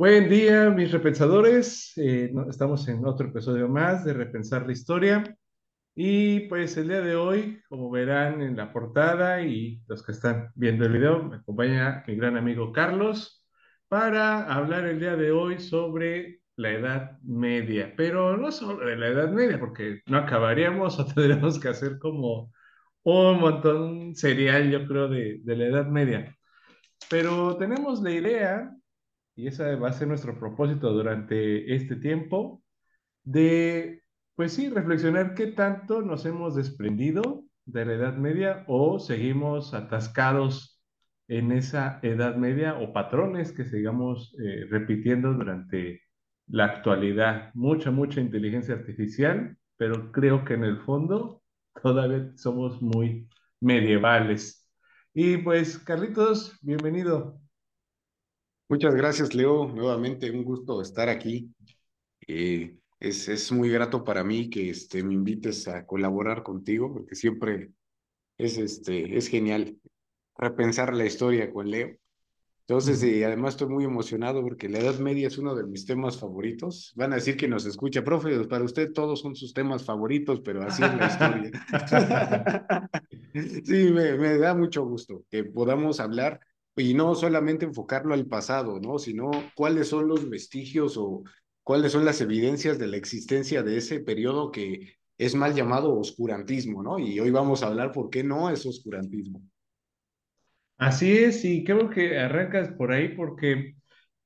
[0.00, 1.92] Buen día, mis repensadores.
[1.98, 5.36] Eh, estamos en otro episodio más de Repensar la Historia.
[5.94, 10.52] Y pues el día de hoy, como verán en la portada y los que están
[10.54, 13.46] viendo el video, me acompaña mi gran amigo Carlos
[13.88, 17.92] para hablar el día de hoy sobre la Edad Media.
[17.94, 22.50] Pero no sobre la Edad Media, porque no acabaríamos o tendríamos que hacer como
[23.02, 26.34] un montón serial, yo creo, de, de la Edad Media.
[27.10, 28.79] Pero tenemos la idea
[29.34, 32.62] y ese va a ser nuestro propósito durante este tiempo,
[33.22, 34.02] de,
[34.34, 40.80] pues sí, reflexionar qué tanto nos hemos desprendido de la Edad Media o seguimos atascados
[41.28, 46.00] en esa Edad Media o patrones que sigamos eh, repitiendo durante
[46.48, 47.50] la actualidad.
[47.54, 51.42] Mucha, mucha inteligencia artificial, pero creo que en el fondo
[51.82, 53.28] todavía somos muy
[53.60, 54.68] medievales.
[55.14, 57.40] Y pues, Carlitos, bienvenido.
[58.70, 59.66] Muchas gracias, Leo.
[59.66, 61.52] Nuevamente, un gusto estar aquí.
[62.28, 67.16] Eh, es, es muy grato para mí que este, me invites a colaborar contigo, porque
[67.16, 67.72] siempre
[68.38, 69.76] es, este, es genial
[70.38, 71.96] repensar la historia con Leo.
[72.60, 76.16] Entonces, eh, además estoy muy emocionado porque la Edad Media es uno de mis temas
[76.16, 76.92] favoritos.
[76.94, 80.62] Van a decir que nos escucha, profe, para usted todos son sus temas favoritos, pero
[80.62, 81.50] así es la historia.
[83.64, 86.38] sí, me, me da mucho gusto que podamos hablar
[86.80, 88.98] y no solamente enfocarlo al pasado, ¿no?
[88.98, 91.22] Sino cuáles son los vestigios o
[91.62, 96.82] cuáles son las evidencias de la existencia de ese periodo que es mal llamado oscurantismo,
[96.82, 96.98] ¿no?
[96.98, 99.42] Y hoy vamos a hablar por qué no es oscurantismo.
[100.78, 103.76] Así es, y creo que arrancas por ahí porque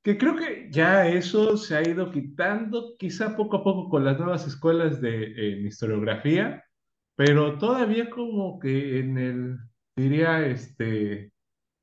[0.04, 4.18] que creo que ya eso se ha ido quitando, quizá poco a poco con las
[4.18, 6.62] nuevas escuelas de historiografía,
[7.16, 9.58] pero todavía como que en el,
[9.96, 11.32] diría este,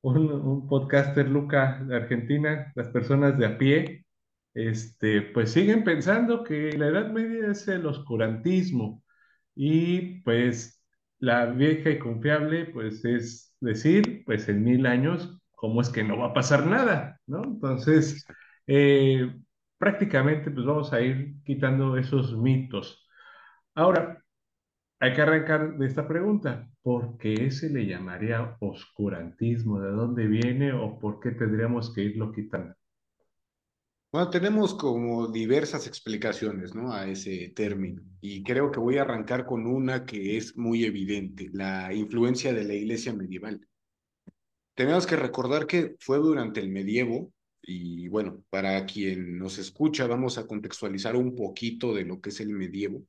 [0.02, 4.06] un, podcaster Luca de Argentina, las personas de a pie,
[4.54, 9.02] este, pues siguen pensando que la Edad Media es el oscurantismo
[9.54, 10.82] y pues
[11.18, 16.18] la vieja y confiable pues es decir, pues en mil años, ¿cómo es que no
[16.18, 17.20] va a pasar nada?
[17.26, 17.44] ¿No?
[17.44, 18.26] Entonces,
[18.66, 19.34] eh,
[19.78, 23.06] prácticamente pues vamos a ir quitando esos mitos.
[23.74, 24.21] Ahora,
[25.02, 26.70] hay que arrancar de esta pregunta.
[26.80, 29.80] ¿Por qué se le llamaría oscurantismo?
[29.80, 32.76] ¿De dónde viene o por qué tendríamos que irlo quitando?
[34.12, 36.92] Bueno, tenemos como diversas explicaciones, ¿no?
[36.92, 38.00] A ese término.
[38.20, 42.62] Y creo que voy a arrancar con una que es muy evidente, la influencia de
[42.62, 43.60] la iglesia medieval.
[44.76, 50.38] Tenemos que recordar que fue durante el medievo, y bueno, para quien nos escucha, vamos
[50.38, 53.02] a contextualizar un poquito de lo que es el medievo.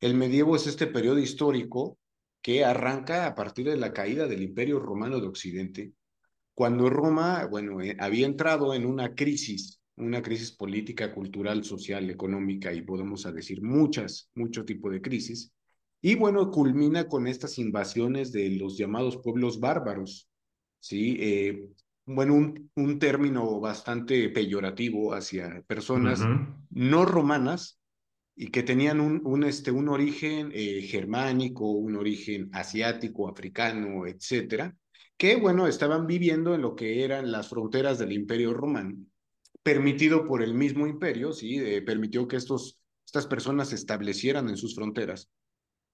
[0.00, 1.98] El medievo es este periodo histórico
[2.42, 5.92] que arranca a partir de la caída del Imperio Romano de Occidente,
[6.54, 12.72] cuando Roma, bueno, eh, había entrado en una crisis, una crisis política, cultural, social, económica
[12.72, 15.52] y podemos decir muchas, mucho tipo de crisis.
[16.00, 20.30] Y bueno, culmina con estas invasiones de los llamados pueblos bárbaros,
[20.78, 21.18] ¿sí?
[21.20, 21.68] Eh,
[22.06, 26.20] bueno, un, un término bastante peyorativo hacia personas
[26.70, 27.79] no romanas
[28.36, 34.74] y que tenían un, este, un origen eh, germánico, un origen asiático, africano, etcétera,
[35.16, 38.96] que, bueno, estaban viviendo en lo que eran las fronteras del Imperio Romano,
[39.62, 41.58] permitido por el mismo imperio, ¿sí?
[41.58, 45.30] Eh, permitió que estos, estas personas se establecieran en sus fronteras.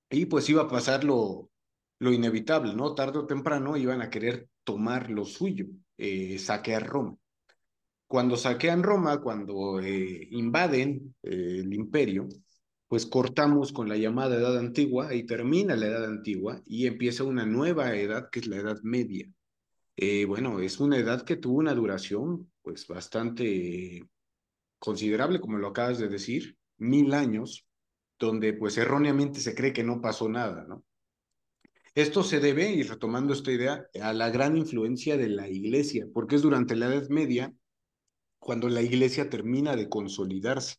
[0.08, 1.50] Y pues iba a pasar lo,
[1.98, 2.94] lo inevitable, ¿no?
[2.94, 5.66] Tarde o temprano iban a querer tomar lo suyo,
[5.98, 7.16] eh, saquear Roma.
[8.06, 12.28] Cuando saquean Roma, cuando eh, invaden eh, el imperio,
[12.88, 17.44] pues cortamos con la llamada Edad Antigua y termina la Edad Antigua y empieza una
[17.44, 19.28] nueva edad que es la Edad Media.
[19.96, 24.08] Eh, bueno, es una edad que tuvo una duración pues bastante
[24.78, 27.66] considerable, como lo acabas de decir, mil años,
[28.18, 30.84] donde pues erróneamente se cree que no pasó nada, ¿no?
[31.94, 36.36] Esto se debe, y retomando esta idea, a la gran influencia de la iglesia, porque
[36.36, 37.54] es durante la Edad Media
[38.46, 40.76] cuando la iglesia termina de consolidarse.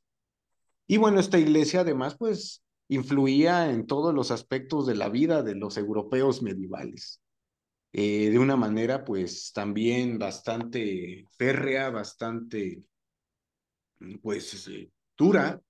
[0.88, 5.56] Y bueno, esta iglesia además pues influía en todos los aspectos de la vida de
[5.56, 7.22] los europeos medievales,
[7.92, 12.84] eh, de una manera pues también bastante férrea, bastante
[14.22, 15.62] pues eh, dura.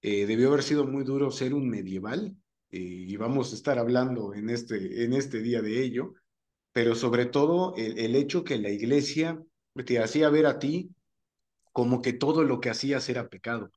[0.00, 2.34] Eh, debió haber sido muy duro ser un medieval
[2.70, 6.14] eh, y vamos a estar hablando en este, en este día de ello,
[6.72, 9.38] pero sobre todo el, el hecho que la iglesia
[9.84, 10.90] te hacía ver a ti
[11.72, 13.70] como que todo lo que hacías era pecado,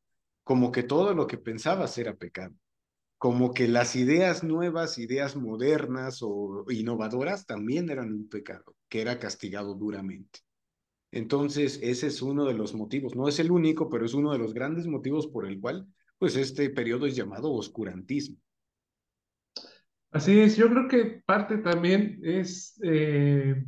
[0.44, 2.56] como que todo lo que pensabas era pecado,
[3.18, 9.19] como que las ideas nuevas, ideas modernas o innovadoras también eran un pecado, que era
[9.19, 10.39] castigado duramente.
[11.12, 14.38] Entonces, ese es uno de los motivos, no es el único, pero es uno de
[14.38, 15.88] los grandes motivos por el cual,
[16.18, 18.38] pues, este periodo es llamado oscurantismo.
[20.12, 23.65] Así es, yo creo que parte también es eh,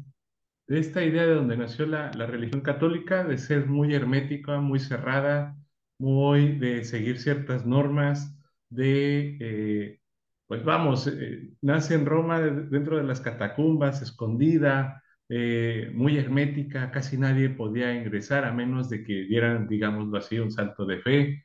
[0.67, 4.79] de esta idea de donde nació la, la religión católica, de ser muy hermética, muy
[4.79, 5.55] cerrada,
[5.99, 8.37] muy de seguir ciertas normas,
[8.69, 9.99] de, eh,
[10.47, 17.17] pues vamos, eh, nace en Roma dentro de las catacumbas, escondida, eh, muy hermética, casi
[17.17, 21.43] nadie podía ingresar a menos de que dieran, digámoslo así, un salto de fe.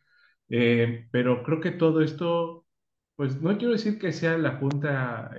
[1.11, 2.67] pero creo que todo esto,
[3.17, 5.31] pues no quiero decir que sea la punta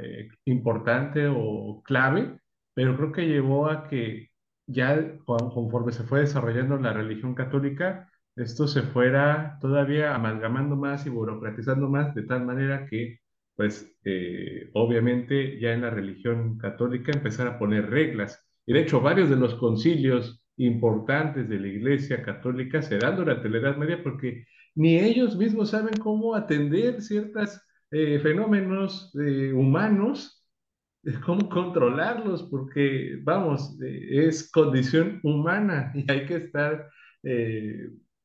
[0.45, 2.39] importante o clave,
[2.73, 4.29] pero creo que llevó a que
[4.67, 11.09] ya conforme se fue desarrollando la religión católica, esto se fuera todavía amalgamando más y
[11.09, 13.19] burocratizando más, de tal manera que,
[13.55, 18.43] pues, eh, obviamente ya en la religión católica empezar a poner reglas.
[18.65, 23.49] Y de hecho, varios de los concilios importantes de la Iglesia católica se dan durante
[23.49, 27.61] la Edad Media porque ni ellos mismos saben cómo atender ciertos
[27.91, 30.42] eh, fenómenos eh, humanos
[31.25, 36.89] cómo controlarlos, porque, vamos, es condición humana y hay que estar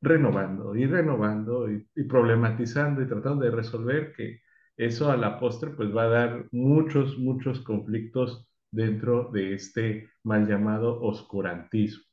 [0.00, 4.40] renovando y renovando y, problematizando y tratando de resolver que
[4.76, 10.46] eso a la postre pues va a dar muchos, muchos conflictos dentro de este mal
[10.46, 12.04] llamado oscurantismo.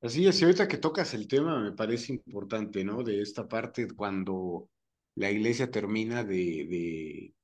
[0.00, 3.02] Así es, y ahorita que tocas el tema me parece importante, ¿no?
[3.02, 4.70] De esta parte cuando
[5.16, 7.34] la iglesia termina de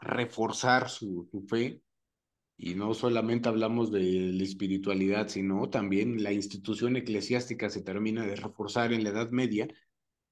[0.00, 1.80] reforzar su, su fe,
[2.58, 8.36] y no solamente hablamos de la espiritualidad, sino también la institución eclesiástica se termina de
[8.36, 9.68] reforzar en la Edad Media,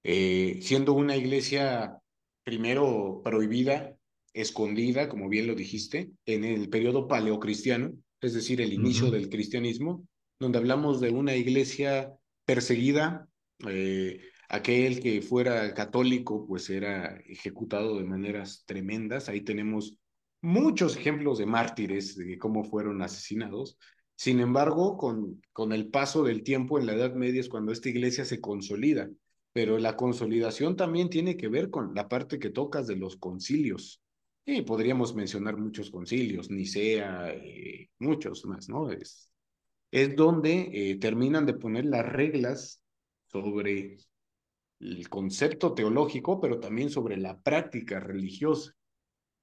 [0.03, 1.99] eh, siendo una iglesia
[2.43, 3.97] primero prohibida,
[4.33, 10.07] escondida, como bien lo dijiste, en el periodo paleocristiano, es decir, el inicio del cristianismo,
[10.41, 12.13] donde hablamos de una iglesia
[12.45, 13.29] perseguida,
[13.69, 14.21] eh,
[14.55, 19.99] aquel que fuera católico pues era ejecutado de maneras tremendas, ahí tenemos
[20.41, 23.79] muchos ejemplos de mártires, de cómo fueron asesinados.
[24.15, 27.89] Sin embargo, con, con el paso del tiempo en la Edad Media es cuando esta
[27.89, 29.11] iglesia se consolida,
[29.53, 34.01] pero la consolidación también tiene que ver con la parte que tocas de los concilios.
[34.47, 38.91] Y podríamos mencionar muchos concilios, Nicea, eh, muchos más, ¿no?
[38.91, 39.31] Es,
[39.91, 42.83] es donde eh, terminan de poner las reglas
[43.27, 43.97] sobre
[44.85, 48.75] el concepto teológico, pero también sobre la práctica religiosa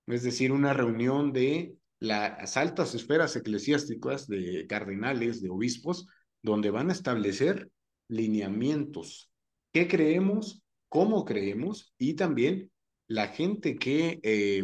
[0.08, 6.08] es decir, una reunión de las altas esferas eclesiásticas de cardenales, de obispos,
[6.42, 7.70] donde van a establecer
[8.08, 9.32] lineamientos.
[9.72, 10.64] ¿Qué creemos?
[10.90, 11.94] ¿Cómo creemos?
[11.98, 12.72] Y también
[13.08, 14.64] la gente que, eh,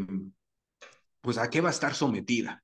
[1.21, 2.63] pues, a qué va a estar sometida.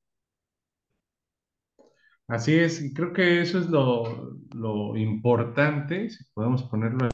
[2.28, 7.10] Así es, creo que eso es lo, lo importante, si podemos ponerlo,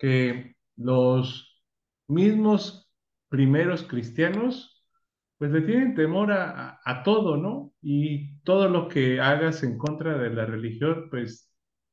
[0.00, 1.62] que los
[2.08, 2.90] mismos
[3.28, 4.80] primeros cristianos
[5.38, 7.72] pues le tienen temor a, todo, ¿no?
[7.80, 11.50] Y todo lo que hagas en contra de la religión, pues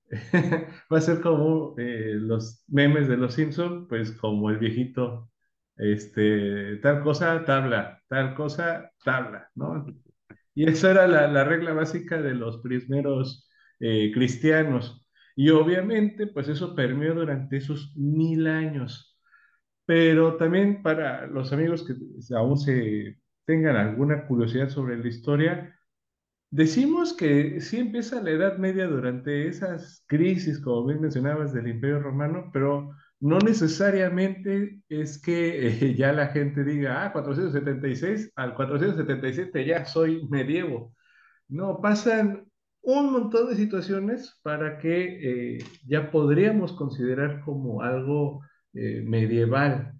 [0.91, 5.31] va a ser como eh, los memes de los Simpson, pues como el viejito,
[5.77, 9.85] este, tal cosa, tabla, tal cosa, tabla, ¿no?
[10.53, 13.49] Y esa era la, regla básica de los primeros
[13.79, 15.06] eh, cristianos.
[15.37, 19.17] Y obviamente, pues eso permeó durante esos mil años.
[19.85, 21.93] Pero también para los amigos que
[22.35, 25.75] aún se tengan alguna curiosidad sobre la historia,
[26.49, 31.99] decimos que sí empieza la Edad Media durante esas crisis, como bien mencionabas, del Imperio
[31.99, 39.65] Romano, pero no necesariamente es que eh, ya la gente diga, ah, 476, al 477
[39.65, 40.95] ya soy medievo.
[41.47, 42.46] No, pasan
[42.95, 48.41] un montón de situaciones para que eh, ya podríamos considerar como algo
[48.73, 49.97] eh, medieval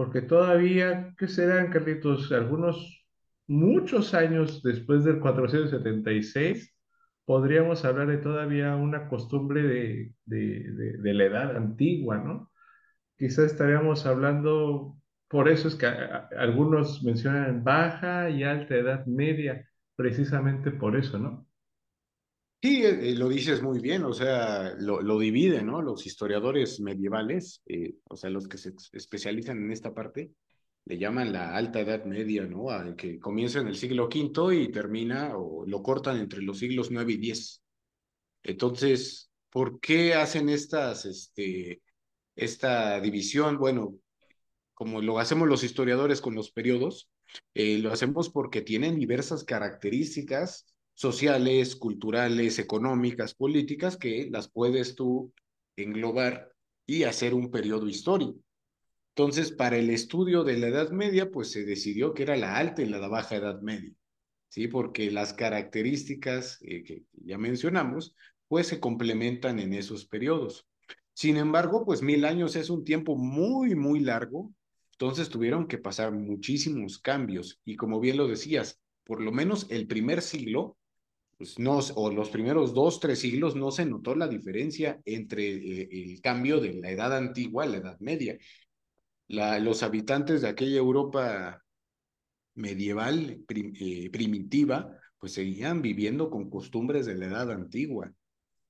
[0.00, 2.32] porque todavía, ¿qué serán, Carlitos?
[2.32, 3.04] Algunos,
[3.46, 6.74] muchos años después del 476,
[7.26, 12.50] podríamos hablar de todavía una costumbre de, de, de, la edad antigua, ¿no?
[13.18, 14.96] Quizás estaríamos hablando,
[15.28, 21.46] por eso es que algunos mencionan baja y alta edad media, precisamente por eso, ¿no?
[22.62, 25.80] Sí, eh, eh, lo dices muy bien, o sea, lo, lo dividen, ¿no?
[25.80, 30.32] Los historiadores medievales, eh, o sea, los que se especializan en esta parte,
[30.84, 32.68] le llaman la alta edad media, ¿no?
[32.96, 37.08] Que comienza en el siglo V y termina o lo cortan entre los siglos IX
[37.08, 37.62] y X.
[38.42, 41.82] Entonces, ¿por qué hacen estas, este,
[42.36, 43.58] esta división?
[43.58, 43.96] Bueno,
[44.74, 47.10] como lo hacemos los historiadores con los periodos,
[47.54, 50.66] lo hacemos porque tienen diversas características
[51.00, 55.32] sociales, culturales, económicas, políticas, que las puedes tú
[55.74, 56.52] englobar
[56.84, 58.38] y hacer un periodo histórico.
[59.16, 62.82] Entonces, para el estudio de la Edad Media, pues se decidió que era la alta
[62.82, 63.94] y la baja Edad Media,
[64.50, 64.68] ¿sí?
[64.68, 68.14] Porque las características eh, que ya mencionamos,
[68.46, 70.66] pues se complementan en esos periodos.
[71.14, 74.52] Sin embargo, pues mil años es un tiempo muy, muy largo,
[74.92, 79.86] entonces tuvieron que pasar muchísimos cambios y como bien lo decías, por lo menos el
[79.86, 80.76] primer siglo,
[81.40, 85.88] pues no, o los primeros dos, tres siglos no se notó la diferencia entre eh,
[85.90, 88.36] el cambio de la edad antigua a la edad media
[89.30, 91.62] los habitantes de aquella Europa
[92.54, 98.12] medieval, eh, primitiva, pues seguían viviendo con costumbres de la edad antigua.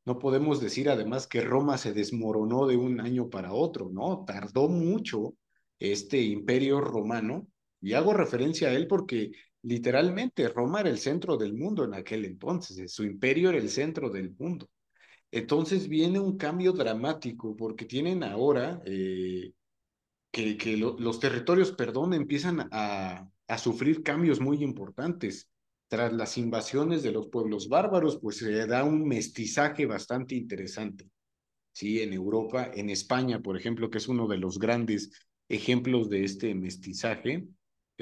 [0.05, 4.25] No podemos decir además que Roma se desmoronó de un año para otro, ¿no?
[4.25, 5.35] Tardó mucho
[5.81, 7.49] este imperio romano,
[7.81, 9.33] y hago referencia a él porque
[9.63, 14.11] literalmente Roma era el centro del mundo en aquel entonces, su imperio era el centro
[14.11, 14.69] del mundo.
[15.31, 19.53] Entonces viene un cambio dramático porque tienen ahora eh,
[20.31, 25.49] que, los territorios, perdón, empiezan a, a sufrir cambios muy importantes.
[25.89, 31.11] Tras las invasiones de los pueblos bárbaros, pues se da un mestizaje bastante interesante.
[31.73, 35.11] Sí, en Europa, en España, por ejemplo, que es uno de los grandes
[35.49, 37.49] ejemplos de este mestizaje.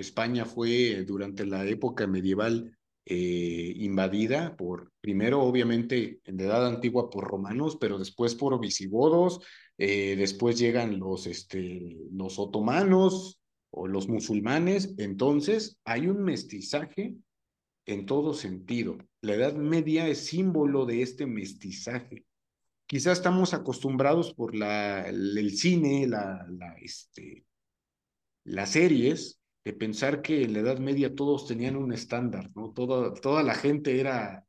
[0.00, 7.10] España fue durante la época medieval eh, invadida por, primero obviamente en la edad antigua
[7.10, 9.40] por romanos, pero después por visigodos,
[9.78, 13.40] eh, después llegan los, este, los otomanos
[13.70, 17.16] o los musulmanes, entonces hay un mestizaje
[17.86, 18.98] en todo sentido.
[19.22, 22.26] La Edad Media es símbolo de este mestizaje.
[22.86, 27.46] Quizás estamos acostumbrados por la, el cine, la, la, este,
[28.44, 29.37] las series,
[29.72, 32.72] pensar que en la Edad Media todos tenían un estándar, ¿no?
[32.72, 34.44] Toda, toda la gente era,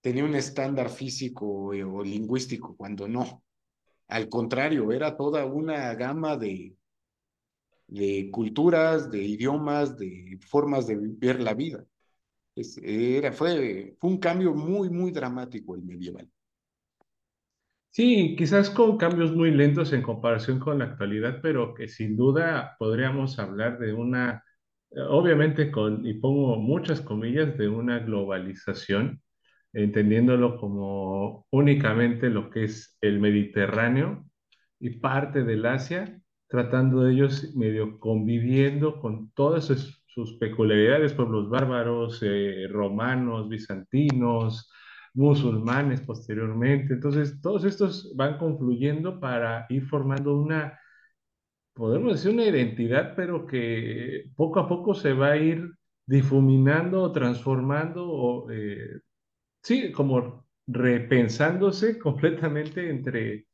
[0.00, 3.42] tenía un estándar físico eh, o lingüístico, cuando no.
[4.08, 6.76] Al contrario, era toda una gama de,
[7.88, 11.84] de culturas, de idiomas, de formas de ver la vida.
[12.82, 16.30] era, fue, fue un cambio muy, muy dramático el medieval.
[17.90, 22.76] Sí, quizás con cambios muy lentos en comparación con la actualidad, pero que sin duda
[22.78, 24.44] podríamos hablar de una
[24.96, 25.70] obviamente
[26.04, 29.22] y pongo muchas comillas, de una globalización,
[29.72, 34.24] entendiéndolo como únicamente lo que es el Mediterráneo
[34.80, 39.98] y parte del Asia, tratando de ellos medio conviviendo con todas sus,
[40.38, 44.70] peculiaridades, pueblos bárbaros, eh, romanos, bizantinos,
[45.14, 46.94] musulmanes posteriormente.
[46.94, 50.79] Entonces, todos estos van confluyendo para ir formando una
[51.74, 55.70] podemos decir una identidad, pero que poco a poco se va a ir
[56.06, 59.00] difuminando o transformando, o, eh,
[59.62, 63.46] sí, como repensándose completamente entre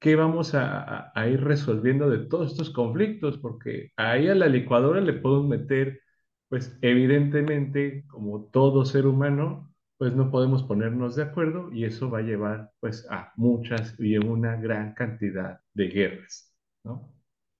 [0.00, 5.14] qué vamos a, ir resolviendo de todos estos conflictos, porque ahí a la licuadora le
[5.14, 6.00] podemos meter,
[6.48, 12.18] pues evidentemente, como todo ser humano, pues no podemos ponernos de acuerdo y eso va
[12.20, 16.54] a llevar pues a muchas y una gran cantidad de guerras,
[16.84, 17.15] ¿no?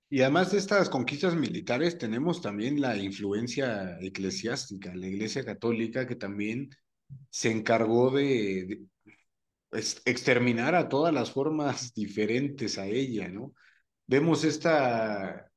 [0.09, 6.15] Y además de estas conquistas militares, tenemos también la influencia eclesiástica, la Iglesia Católica, que
[6.15, 6.71] también
[7.31, 8.87] se encargó de,
[9.73, 13.55] exterminar a todas las formas diferentes a ella, ¿no?
[14.07, 15.51] Vemos esta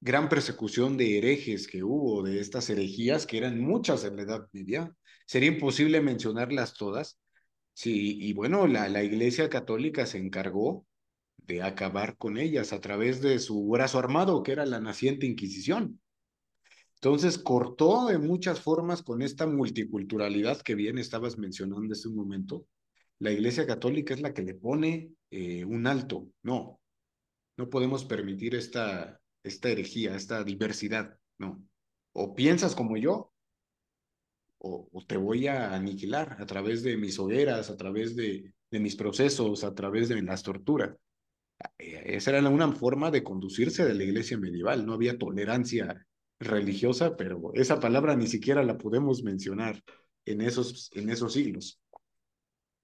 [0.00, 4.48] gran persecución de herejes que hubo, de estas herejías, que eran muchas en la Edad
[4.52, 4.94] Media.
[5.26, 7.18] Sería imposible mencionarlas todas.
[7.74, 10.86] Sí, y bueno, la, la Iglesia Católica se encargó
[11.50, 16.00] de acabar con ellas a través de su brazo armado, que era la naciente Inquisición.
[16.94, 22.66] Entonces cortó de muchas formas con esta multiculturalidad que bien estabas mencionando hace un momento.
[23.18, 26.28] La Iglesia Católica es la que le pone eh, un alto.
[26.42, 26.80] No,
[27.56, 31.18] no podemos permitir esta, esta herejía, esta diversidad.
[31.38, 31.62] No.
[32.12, 33.32] O piensas como yo,
[34.58, 38.94] o, te voy a aniquilar a través de mis hogueras, a través de, de mis
[38.94, 40.94] procesos, a través de las torturas.
[41.78, 46.06] Eh, esa era una forma de conducirse de la iglesia medieval, no había tolerancia
[46.38, 49.82] religiosa, pero esa palabra ni siquiera la podemos mencionar
[50.24, 51.80] en esos, en esos siglos.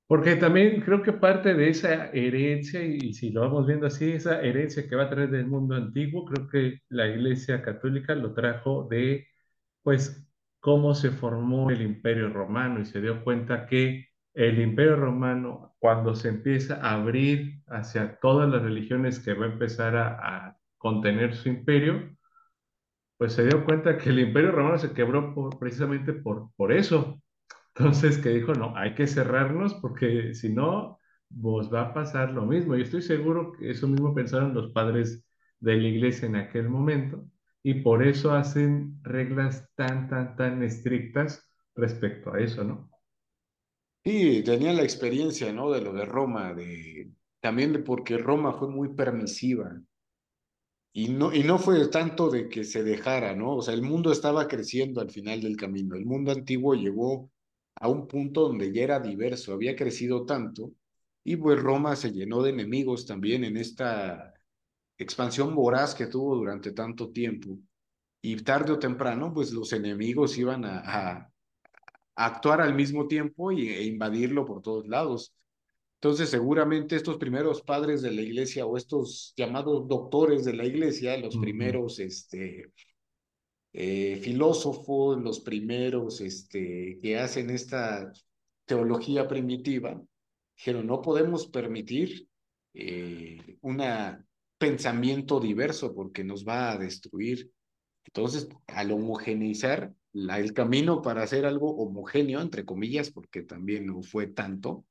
[0.06, 4.40] Porque también creo que parte de esa herencia, y si lo vamos viendo así, esa
[4.40, 8.86] herencia que va a traer del mundo antiguo, creo que la Iglesia Católica lo trajo
[8.88, 9.26] de,
[9.82, 10.24] pues,
[10.60, 14.06] cómo se formó el Imperio Romano y se dio cuenta que
[14.36, 19.52] el Imperio Romano, cuando se empieza a abrir hacia todas las religiones que va a
[19.52, 22.16] empezar a, contener su imperio,
[23.16, 27.20] pues se dio cuenta que el Imperio Romano se quebró precisamente por, por eso,
[27.74, 32.46] Entonces que dijo, no, hay que cerrarnos porque si no, vos va a pasar lo
[32.46, 32.76] mismo.
[32.76, 35.24] Y estoy seguro que eso mismo pensaron los padres
[35.60, 37.24] de la iglesia en aquel momento
[37.62, 42.90] y por eso hacen reglas tan, tan, tan estrictas respecto a eso, ¿no?
[44.06, 45.70] Sí, tenía la experiencia, ¿no?
[45.70, 49.82] De lo de Roma, de también de porque Roma fue muy permisiva
[50.92, 53.56] y no, y no fue tanto de que se dejara, ¿no?
[53.56, 55.94] O sea, el mundo estaba creciendo al final del camino.
[55.94, 57.30] El mundo antiguo llegó
[57.74, 60.72] a un punto donde ya era diverso, había crecido tanto
[61.24, 64.32] y pues Roma se llenó de enemigos también en esta
[64.98, 67.58] expansión voraz que tuvo durante tanto tiempo.
[68.22, 71.30] Y tarde o temprano, pues los enemigos iban a,
[72.16, 75.34] actuar al mismo tiempo y, e invadirlo por todos lados.
[76.00, 81.16] Entonces, seguramente estos primeros padres de la iglesia o estos llamados doctores de la iglesia,
[81.16, 82.72] los primeros este,
[83.72, 88.12] eh, filósofos, los primeros este, que hacen esta
[88.64, 90.00] teología primitiva,
[90.56, 92.28] dijeron, no podemos permitir
[92.74, 93.82] eh, un
[94.58, 97.50] pensamiento diverso porque nos va a destruir.
[98.06, 104.02] Entonces, al homogeneizar la, el camino para hacer algo homogéneo, entre comillas, porque también no
[104.02, 104.84] fue tanto,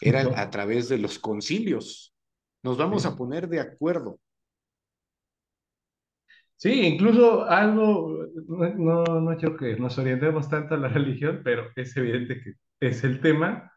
[0.00, 2.14] era a través de los concilios.
[2.62, 4.18] Nos vamos a poner de acuerdo.
[6.56, 11.70] Sí, incluso algo, no, no, no quiero que nos orientemos tanto a la religión, pero
[11.76, 13.70] es evidente que es el tema.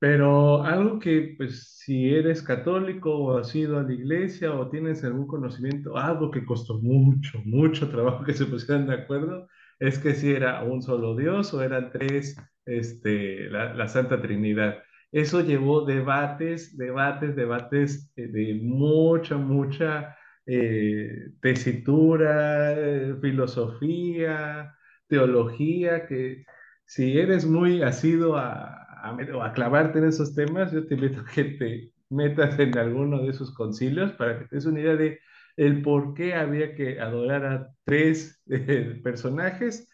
[0.00, 5.04] Pero algo que, pues, si eres católico o has ido a la iglesia o tienes
[5.04, 9.46] algún conocimiento, algo que costó mucho, mucho trabajo que se pusieran de acuerdo,
[9.78, 14.78] es que si era un solo Dios o eran tres, este, la, la Santa Trinidad.
[15.12, 24.74] Eso llevó debates, debates, debates eh, de mucha, mucha eh, tesitura, eh, filosofía,
[25.08, 26.44] teología, que
[26.84, 31.24] si eres muy asido a, a, a clavarte en esos temas, yo te invito a
[31.24, 35.20] que te metas en alguno de esos concilios para que te des una idea de
[35.56, 39.88] el por qué había que adorar a tres eh, personajes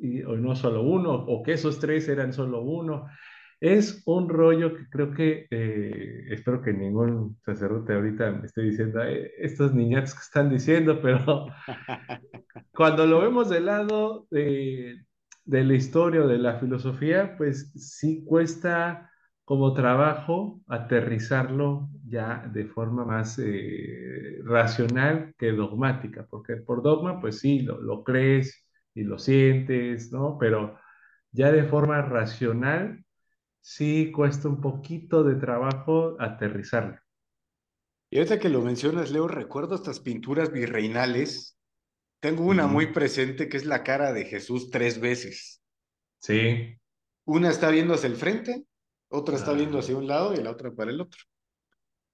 [0.00, 3.06] y, o no solo uno, o que esos tres eran solo uno.
[3.60, 9.02] Es un rollo que creo que, eh, espero que ningún sacerdote ahorita me esté diciendo,
[9.02, 11.46] eh, estos niñatos que están diciendo, pero
[12.72, 15.02] cuando lo vemos del lado de,
[15.44, 19.10] de la historia o de la filosofía, pues sí cuesta
[19.44, 27.40] como trabajo aterrizarlo ya de forma más eh, racional que dogmática, porque por dogma, pues
[27.40, 30.36] sí, lo, lo crees y lo sientes, ¿no?
[30.38, 30.78] Pero
[31.32, 33.04] ya de forma racional,
[33.60, 36.98] sí cuesta un poquito de trabajo aterrizarlo.
[38.10, 41.59] Y ahorita que lo mencionas, Leo, recuerdo estas pinturas virreinales.
[42.20, 45.62] Tengo una muy presente que es la cara de Jesús tres veces.
[46.18, 46.78] Sí.
[47.24, 48.66] Una está viendo hacia el frente,
[49.08, 49.84] otra está viendo Ajá.
[49.84, 51.20] hacia un lado y la otra para el otro.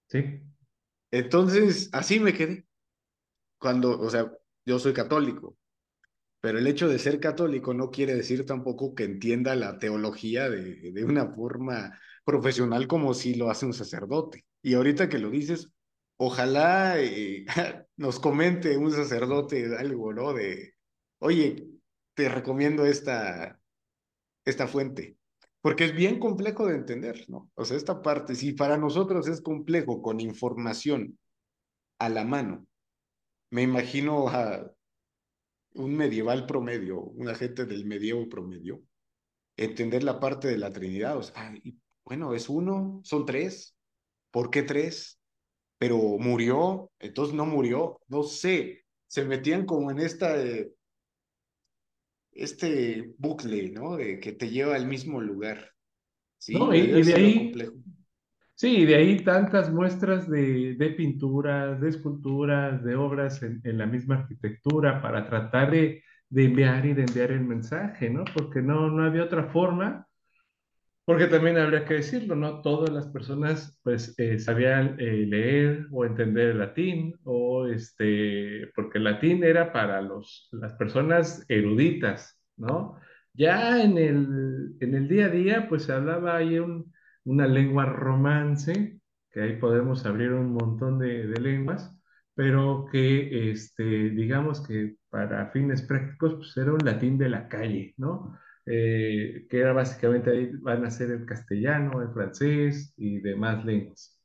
[0.09, 0.41] Sí.
[1.11, 2.65] Entonces, así me quedé.
[3.59, 4.31] Cuando, o sea,
[4.65, 5.57] yo soy católico,
[6.41, 10.91] pero el hecho de ser católico no quiere decir tampoco que entienda la teología de,
[10.91, 14.45] de una forma profesional como si lo hace un sacerdote.
[14.61, 15.69] Y ahorita que lo dices,
[16.17, 17.45] ojalá eh,
[17.97, 20.33] nos comente un sacerdote algo, ¿no?
[20.33, 20.73] De,
[21.19, 21.67] oye,
[22.13, 23.59] te recomiendo esta,
[24.45, 25.17] esta fuente,
[25.61, 27.51] porque es bien complejo de entender, ¿no?
[27.55, 31.17] O sea, esta parte, si para nosotros es complejo con información
[31.99, 32.67] a la mano,
[33.51, 34.71] me imagino a
[35.73, 38.81] un medieval promedio, una gente del medievo promedio,
[39.55, 41.17] entender la parte de la Trinidad.
[41.17, 41.53] O sea,
[42.03, 43.75] bueno, es uno, son tres,
[44.31, 45.16] ¿por qué tres?
[45.77, 50.71] Pero murió, entonces no murió, no sé, se metían como en esta, eh,
[52.31, 53.97] este bucle, ¿no?
[53.97, 55.71] De que te lleva al mismo lugar.
[56.37, 56.73] Sí, ¿No?
[56.73, 57.73] Y, de ahí complejo.
[58.55, 63.85] Sí, de ahí tantas muestras de, de pinturas, de esculturas, de obras en, en la
[63.85, 68.25] misma arquitectura para tratar de, de enviar y de enviar el mensaje, ¿no?
[68.35, 70.06] Porque no, no había otra forma
[71.07, 76.05] porque también habría que decirlo, no todas las personas pues eh, sabían eh, leer o
[76.05, 82.97] entender el latín, o este, porque el latín era para los, las personas eruditas, ¿no?
[83.33, 86.93] Ya en el, en el día a día pues se hablaba ahí un-
[87.25, 88.99] una lengua romance,
[89.31, 91.93] que ahí podemos abrir un montón de, de lenguas,
[92.35, 97.93] pero que este, digamos que para fines prácticos pues era un latín de la calle,
[97.97, 98.37] ¿no?
[98.67, 104.19] Eh, que era básicamente ahí van a ser el castellano, el francés y demás lenguas.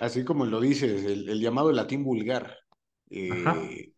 [0.00, 2.56] Así como lo dices, el, el llamado latín vulgar,
[3.10, 3.92] eh,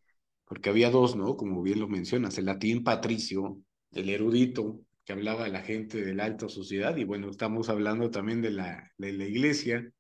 [0.47, 1.37] porque había dos, ¿no?
[1.37, 3.59] Como bien lo mencionas, el latín patricio,
[3.93, 8.41] el erudito, que hablaba la gente de la alta sociedad, y bueno, estamos hablando también
[8.41, 9.91] de la, de la iglesia,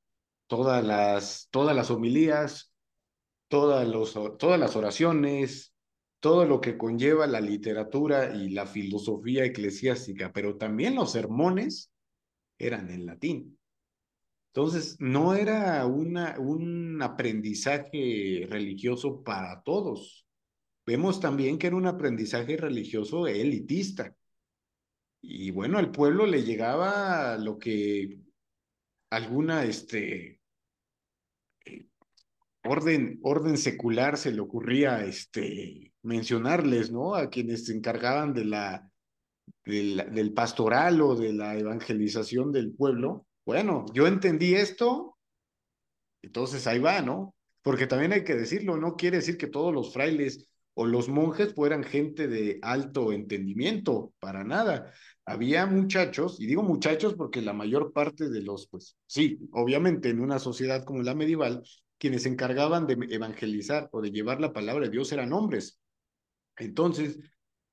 [0.46, 2.72] todas las, todas las homilías,
[3.48, 5.69] todas, los, todas las oraciones,
[6.20, 11.90] todo lo que conlleva la literatura y la filosofía eclesiástica, pero también los sermones
[12.59, 13.59] eran en latín.
[14.52, 20.26] Entonces, no era un aprendizaje religioso para todos.
[20.85, 24.14] Vemos también que era un aprendizaje religioso elitista.
[25.22, 28.18] Y bueno, al pueblo le llegaba lo que
[29.11, 30.40] alguna este,
[31.64, 31.87] eh,
[32.64, 37.14] orden, orden secular se le ocurría este, mencionarles, ¿no?
[37.14, 38.90] A quienes se encargaban de la,
[39.64, 43.26] del pastoral o de la evangelización del pueblo.
[43.44, 45.16] Bueno, yo entendí esto,
[46.22, 47.34] entonces ahí va, ¿no?
[47.62, 51.54] Porque también hay que decirlo, no quiere decir que todos los frailes o los monjes
[51.54, 54.92] fueran gente de alto entendimiento, para nada.
[55.26, 60.20] Había muchachos, y digo muchachos porque la mayor parte de los, pues sí, obviamente en
[60.20, 61.62] una sociedad como la medieval,
[61.98, 65.79] quienes se encargaban de evangelizar o de llevar la palabra de Dios eran hombres.
[66.60, 67.18] Entonces,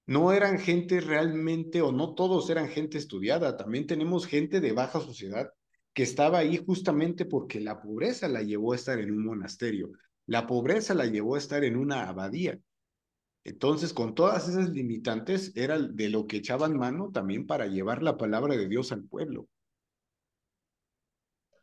[0.08, 5.02] no eran gente realmente, o no todos eran gente estudiada, también tenemos gente de baja
[5.02, 5.52] sociedad
[5.93, 9.91] que estaba ahí justamente porque la pobreza la llevó a estar en un monasterio,
[10.26, 12.58] la pobreza la llevó a estar en una abadía.
[13.43, 18.17] Entonces, con todas esas limitantes, era de lo que echaban mano también para llevar la
[18.17, 19.47] palabra de Dios al pueblo.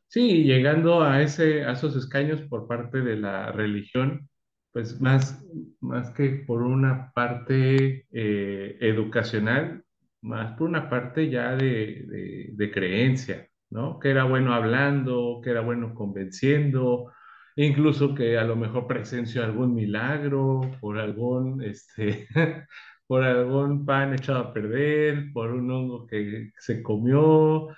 [0.09, 4.29] Sí, llegando a, ese, a esos escaños por parte de la religión,
[4.75, 5.41] pues más,
[5.81, 9.85] más que por una parte eh, educacional,
[10.21, 14.01] más por una parte ya de, de creencia, ¿no?
[14.01, 17.13] Que era bueno hablando, que era bueno convenciendo,
[17.55, 22.27] incluso que a lo mejor presenció algún milagro, por algún, este,
[23.07, 27.69] por algún pan echado a perder, por un hongo que se comió,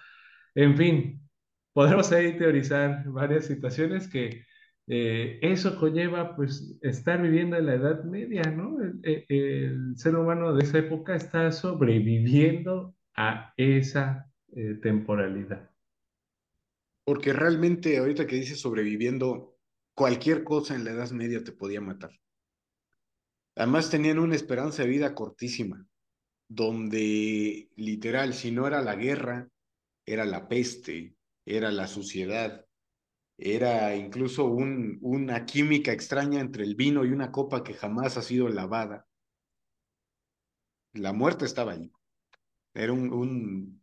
[0.55, 1.21] en fin,
[1.75, 4.47] podemos ahí teorizar varias situaciones que
[4.89, 8.79] eh, eso conlleva pues estar viviendo en la Edad Media, ¿no?
[9.03, 15.71] El, ser humano de esa época está sobreviviendo a esa eh, temporalidad.
[17.05, 19.57] Porque realmente ahorita que dices sobreviviendo,
[19.95, 22.13] cualquier cosa en la Edad Media te podía matar.
[23.57, 25.85] Además tenían una esperanza de vida cortísima,
[26.49, 29.49] donde literal, si no era la guerra,
[30.05, 32.66] era la peste, era la suciedad,
[33.39, 38.23] era incluso un, una química extraña entre el vino y una copa que jamás ha
[38.23, 39.07] sido lavada.
[40.95, 41.93] La muerte estaba allí.
[42.73, 43.83] Era un, un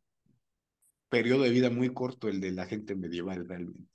[1.10, 3.88] periodo de vida muy corto el de la gente medieval realmente.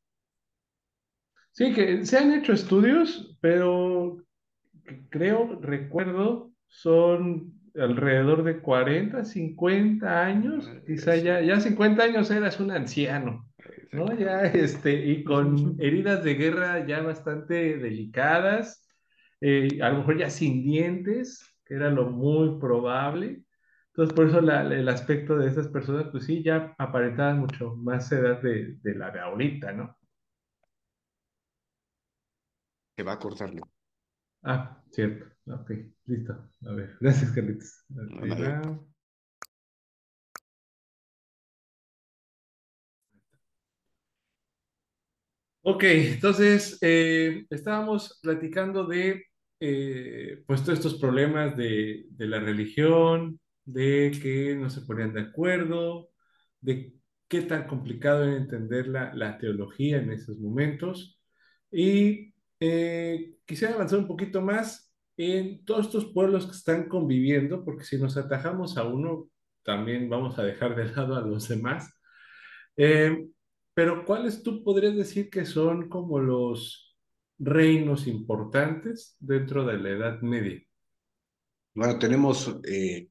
[1.50, 4.18] Sí, que se han hecho estudios, pero
[5.10, 12.60] creo, recuerdo, son alrededor de 40, 50 años, ah, quizá ya, ya 50 años eras
[12.60, 13.47] un anciano,
[13.92, 14.14] ¿no?
[14.18, 18.86] Ya, este, y con heridas de guerra ya bastante delicadas,
[19.40, 23.44] eh, a lo mejor ya sin dientes, que era lo muy probable.
[23.88, 28.40] Entonces, por eso el aspecto de esas personas, pues sí, ya aparentaban mucho más edad
[28.42, 29.96] de, de la de ahorita, ¿no?
[32.96, 33.70] que va a cortarlo.
[34.42, 35.26] Ah, cierto.
[35.46, 35.70] Ok,
[36.06, 36.32] listo.
[36.66, 37.84] A ver, gracias, Carlitos.
[45.70, 49.26] Ok, entonces eh, estábamos platicando de
[49.60, 55.20] eh, pues todos estos problemas de, de, la religión, de que no se ponían de
[55.20, 56.08] acuerdo,
[56.62, 56.94] de
[57.28, 61.20] qué tan complicado era entender la, la teología en esos momentos.
[61.70, 67.84] Y eh, quisiera avanzar un poquito más en todos estos pueblos que están conviviendo, porque
[67.84, 69.28] si nos atajamos a uno,
[69.62, 71.92] también vamos a dejar de lado a los demás.
[72.78, 73.28] Eh,
[73.78, 76.98] pero ¿cuáles tú podrías decir que son como los
[77.38, 80.60] reinos importantes dentro de la Edad Media?
[81.74, 83.08] Bueno, tenemos, eh,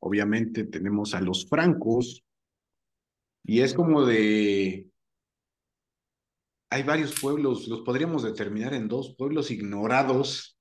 [0.00, 2.22] obviamente, tenemos a los francos,
[3.44, 4.90] y es como de
[6.68, 10.58] hay varios pueblos, los podríamos determinar en dos pueblos ignorados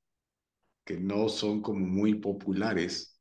[0.85, 3.19] que no son como muy populares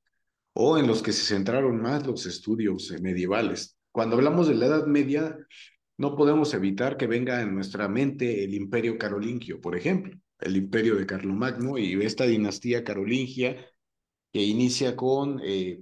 [0.52, 3.76] o en los que se centraron más los estudios medievales.
[3.90, 5.36] Cuando hablamos de la Edad Media,
[6.02, 10.96] no podemos evitar que venga en nuestra mente el imperio carolingio, por ejemplo, el imperio
[10.96, 13.70] de Carlomagno y esta dinastía carolingia
[14.32, 15.80] que inicia con eh,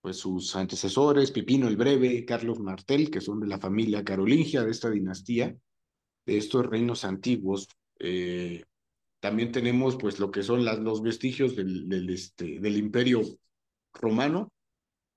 [0.00, 4.70] pues sus antecesores, Pipino el Breve, Carlos Martel, que son de la familia carolingia de
[4.70, 5.54] esta dinastía,
[6.24, 7.68] de estos reinos antiguos.
[7.98, 8.64] Eh,
[9.20, 13.20] también tenemos pues lo que son los vestigios del, este, del imperio
[13.92, 14.50] romano,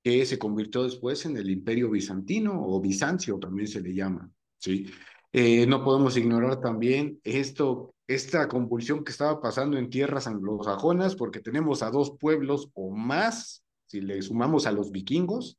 [0.08, 4.86] que se convirtió después en el imperio bizantino o Bizancio también se le llama, ¿sí?
[5.34, 11.42] Eh, no podemos ignorar también esto, esta convulsión que estaba pasando en tierras anglosajonas, porque
[11.42, 15.58] tenemos a dos pueblos o más, si le sumamos a los vikingos,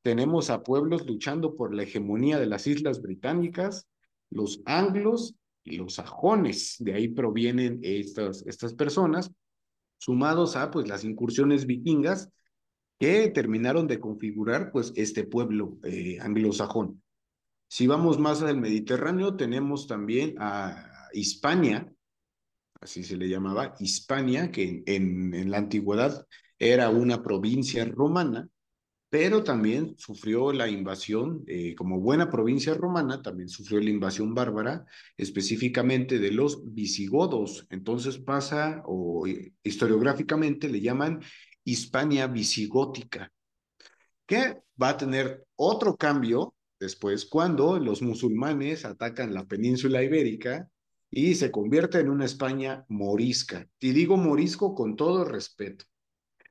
[0.00, 3.86] tenemos a pueblos luchando por la hegemonía de las islas británicas,
[4.30, 9.30] los anglos y los sajones, de ahí provienen estas, estas personas,
[9.98, 12.30] sumados a pues las incursiones vikingas
[13.00, 17.02] que terminaron de configurar pues este pueblo eh, anglosajón.
[17.66, 21.90] Si vamos más al Mediterráneo, tenemos también a Hispania,
[22.78, 26.26] así se le llamaba, Hispania, que en, la antigüedad
[26.58, 28.46] era una provincia romana,
[29.08, 34.84] pero también sufrió la invasión, eh, como buena provincia romana, también sufrió la invasión bárbara,
[35.16, 37.66] específicamente de los visigodos.
[37.70, 41.20] Entonces pasa, o eh, historiográficamente le llaman
[41.64, 43.30] Hispania visigótica,
[44.26, 50.68] que va a tener otro cambio después cuando los musulmanes atacan la península ibérica
[51.10, 53.68] y se convierte en una España morisca.
[53.78, 55.84] Y digo morisco con todo respeto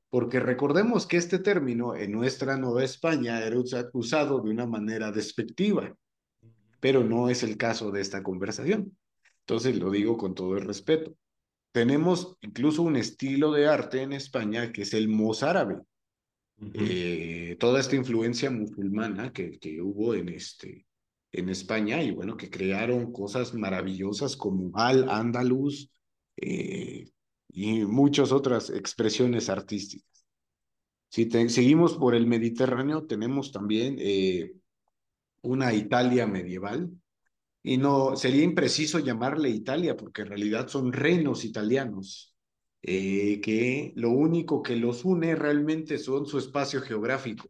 [0.10, 3.58] porque recordemos que este término en nuestra Nueva España era
[3.94, 5.96] usado de una manera despectiva,
[6.80, 8.98] pero no es el caso de esta conversación.
[9.42, 11.14] Entonces lo digo con todo el respeto.
[11.72, 15.78] Tenemos incluso un estilo de arte en España que es el mozárabe.
[16.74, 20.86] Eh, toda esta influencia musulmana que, que hubo en, este,
[21.32, 25.90] en España y bueno, que crearon cosas maravillosas como Al-Ándalus,
[26.38, 27.10] eh,
[27.52, 30.26] y muchas otras expresiones artísticas.
[31.10, 34.54] Si seguimos por el Mediterráneo, tenemos también eh,
[35.42, 36.92] una Italia medieval,
[37.64, 42.36] y no sería impreciso llamarle Italia, porque en realidad son reinos italianos,
[42.82, 47.50] eh, que lo único que los une realmente son su espacio geográfico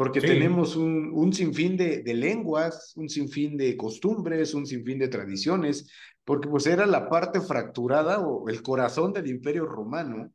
[0.00, 5.08] porque tenemos un, un sinfín de, de, lenguas, un sinfín de costumbres, un sinfín de
[5.08, 5.90] tradiciones,
[6.24, 10.32] porque pues era la parte fracturada o el corazón del imperio romano.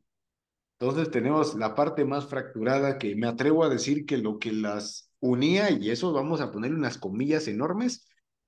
[0.78, 5.10] Entonces tenemos la parte más fracturada que me atrevo a decir que lo que las
[5.18, 8.06] unía, y eso vamos a poner unas comillas enormes,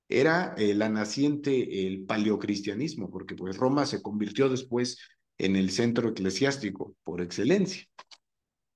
[0.09, 4.99] era eh, la naciente, el paleocristianismo, porque pues Roma se convirtió después
[5.37, 7.85] en el centro eclesiástico por excelencia.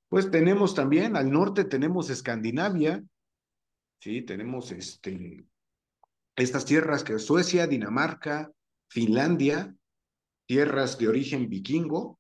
[0.09, 3.03] Pues tenemos también, al norte tenemos Escandinavia,
[4.01, 5.47] sí, tenemos este,
[6.37, 8.53] estas tierras que Suecia, Dinamarca,
[8.88, 9.75] Finlandia,
[10.47, 12.18] tierras de origen vikingo,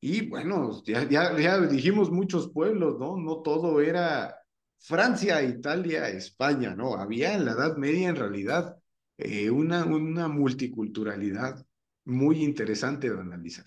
[0.00, 3.16] y bueno, ya, ya, dijimos muchos pueblos, ¿no?
[3.16, 4.36] No todo era
[4.78, 6.94] Francia, Italia, España, ¿no?
[6.94, 8.76] Había en la Edad Media en realidad
[9.16, 11.64] eh, una, una multiculturalidad
[12.04, 13.66] muy interesante de analizar.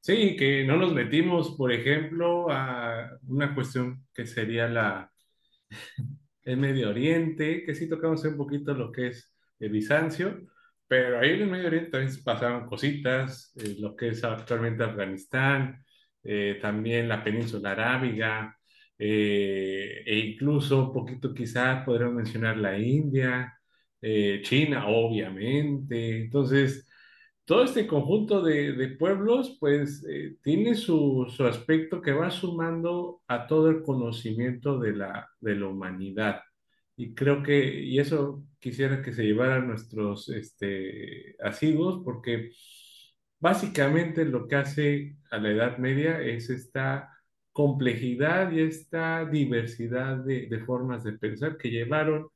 [0.00, 5.12] Sí, que no nos metimos, por ejemplo, a una cuestión que sería la
[6.42, 10.40] el Medio Oriente, que sí tocamos un poquito lo que es el Bizancio,
[10.88, 15.84] pero ahí en el Medio Oriente también pasaron cositas, eh, lo que es actualmente Afganistán,
[16.22, 18.58] eh, también la península arábiga,
[19.00, 23.54] eh, e incluso un poquito quizás podríamos mencionar la India,
[24.42, 26.22] China, obviamente.
[26.22, 26.90] Entonces,
[27.50, 33.70] todo este conjunto de, pueblos, pues, eh, tiene su, aspecto que va sumando a todo
[33.70, 36.42] el conocimiento de la, de la humanidad.
[36.96, 42.52] Y creo que, y eso quisiera que se llevaran nuestros este, asiduos, porque
[43.40, 47.10] básicamente lo que hace a la Edad Media es esta
[47.52, 52.28] complejidad y esta diversidad de, de formas de pensar que llevaron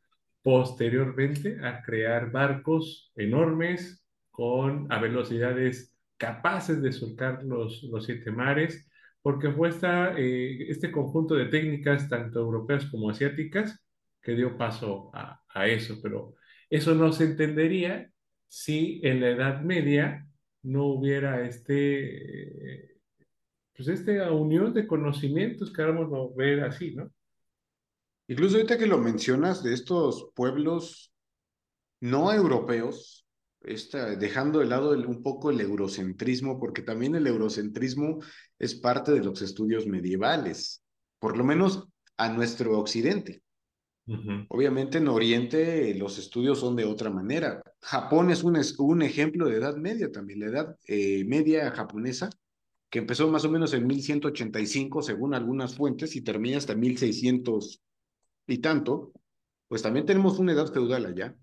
[0.43, 8.91] posteriormente a crear barcos enormes, con a velocidades capaces de surcar los, los siete mares,
[9.23, 13.81] porque fue esta, eh, este conjunto de técnicas, tanto europeas como asiáticas,
[14.21, 16.35] que dio paso a, a eso, pero
[16.69, 18.11] eso no se entendería
[18.49, 20.27] si en la Edad Media
[20.63, 22.94] no hubiera este,
[23.75, 27.11] pues esta unión de conocimientos que ahora vamos a ver así, ¿no?
[28.29, 31.13] Incluso ahorita que lo mencionas de estos pueblos
[32.01, 33.27] no europeos,
[34.19, 38.21] dejando de lado un poco el eurocentrismo, porque también el eurocentrismo
[38.59, 40.83] es parte de los estudios medievales,
[41.19, 43.43] por lo menos a nuestro occidente.
[44.49, 47.63] Obviamente en Oriente los estudios son de otra manera.
[47.81, 52.29] Japón es un, un ejemplo de edad media también, la edad eh, media japonesa,
[52.95, 57.83] que empezó más o menos en 1185 según algunas fuentes y termina hasta 1600
[58.47, 59.11] y tanto,
[59.67, 61.37] pues también tenemos una edad feudal allá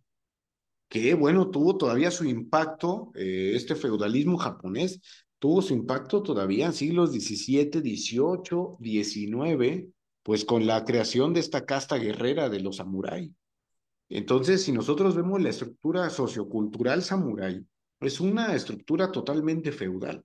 [0.87, 5.01] que, bueno, tuvo todavía su impacto, eh, este feudalismo japonés,
[5.39, 9.89] tuvo su impacto todavía en siglos XVII, XVIII, XIX,
[10.23, 13.35] pues con la creación de esta casta guerrera de los samurái.
[14.07, 17.65] Entonces, si nosotros vemos la estructura sociocultural samurái,
[17.99, 20.23] es una estructura totalmente feudal.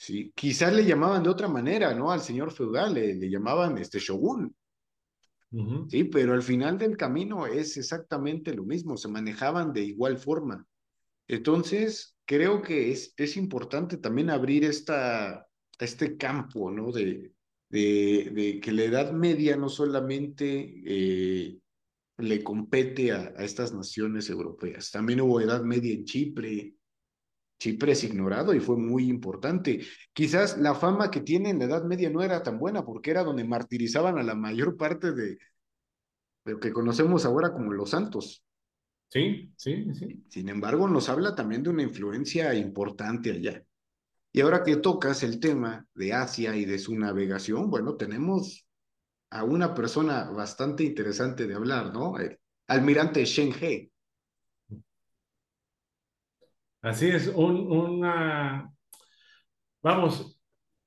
[0.00, 2.12] Sí, quizás le llamaban de otra manera, ¿no?
[2.12, 4.54] Al señor feudal le, le llamaban este shogun.
[5.88, 10.64] Sí, pero al final del camino es exactamente lo mismo, se manejaban de igual forma.
[11.26, 15.48] Entonces, creo que es, es importante también abrir esta,
[15.80, 16.92] este campo, ¿no?
[16.92, 17.32] De,
[17.68, 21.58] de, de que la Edad Media no solamente eh,
[22.18, 26.74] le compete a, a, estas naciones europeas, también hubo Edad Media en Chipre.
[27.58, 29.80] Chipre es ignorado y fue muy importante.
[30.12, 33.24] Quizás la fama que tiene en la Edad Media no era tan buena porque era
[33.24, 35.38] donde martirizaban a la mayor parte de,
[36.44, 38.44] de lo que conocemos ahora como los santos.
[39.10, 40.24] Sí, sí, sí.
[40.28, 43.62] Sin embargo, nos habla también de una influencia importante allá.
[44.32, 48.66] Y ahora que tocas el tema de Asia y de su navegación, bueno, tenemos
[49.30, 52.18] a una persona bastante interesante de hablar, ¿no?
[52.18, 53.90] El almirante Shen He.
[56.88, 58.72] Así es, un, una,
[59.82, 60.40] vamos,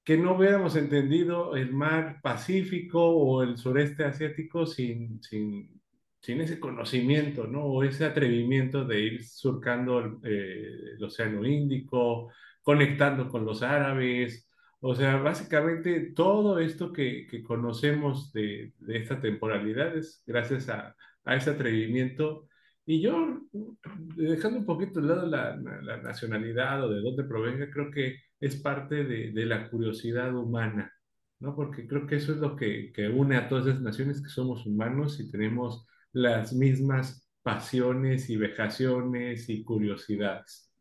[0.03, 5.79] que no hubiéramos entendido el mar Pacífico o el sureste asiático sin, sin,
[6.19, 7.65] sin ese conocimiento, ¿no?
[7.65, 12.31] O ese atrevimiento de ir surcando el, eh, Océano Índico,
[12.63, 14.49] conectando con los árabes.
[14.79, 20.95] O sea, básicamente todo esto que, que conocemos de, de, esta temporalidad es gracias a,
[21.25, 22.47] a, ese atrevimiento.
[22.85, 23.41] Y yo,
[24.15, 25.55] dejando un poquito de lado la,
[25.97, 30.91] nacionalidad o de dónde provenga, creo que es parte de, la curiosidad humana,
[31.39, 31.55] ¿no?
[31.55, 34.65] Porque creo que eso es lo que, que une a todas esas naciones, que somos
[34.65, 40.71] humanos y tenemos las mismas pasiones y vejaciones y curiosidades.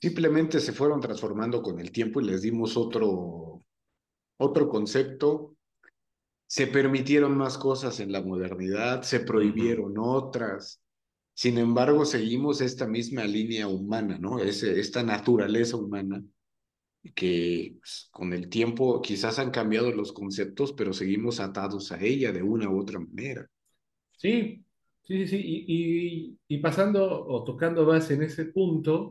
[0.00, 3.64] Simplemente se fueron transformando con el tiempo y les dimos otro,
[4.36, 5.55] otro concepto.
[6.46, 10.26] Se permitieron más cosas en la modernidad, se prohibieron uh -huh.
[10.26, 10.80] otras.
[11.34, 14.38] Sin embargo, seguimos esta misma línea humana, ¿no?
[14.38, 16.22] Ese, esta naturaleza humana
[17.14, 22.32] que pues, con el tiempo quizás han cambiado los conceptos, pero seguimos atados a ella
[22.32, 23.48] de una u otra manera.
[24.16, 24.64] Sí,
[25.02, 29.10] sí, sí, y, y, y pasando o tocando base en ese punto,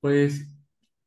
[0.00, 0.46] pues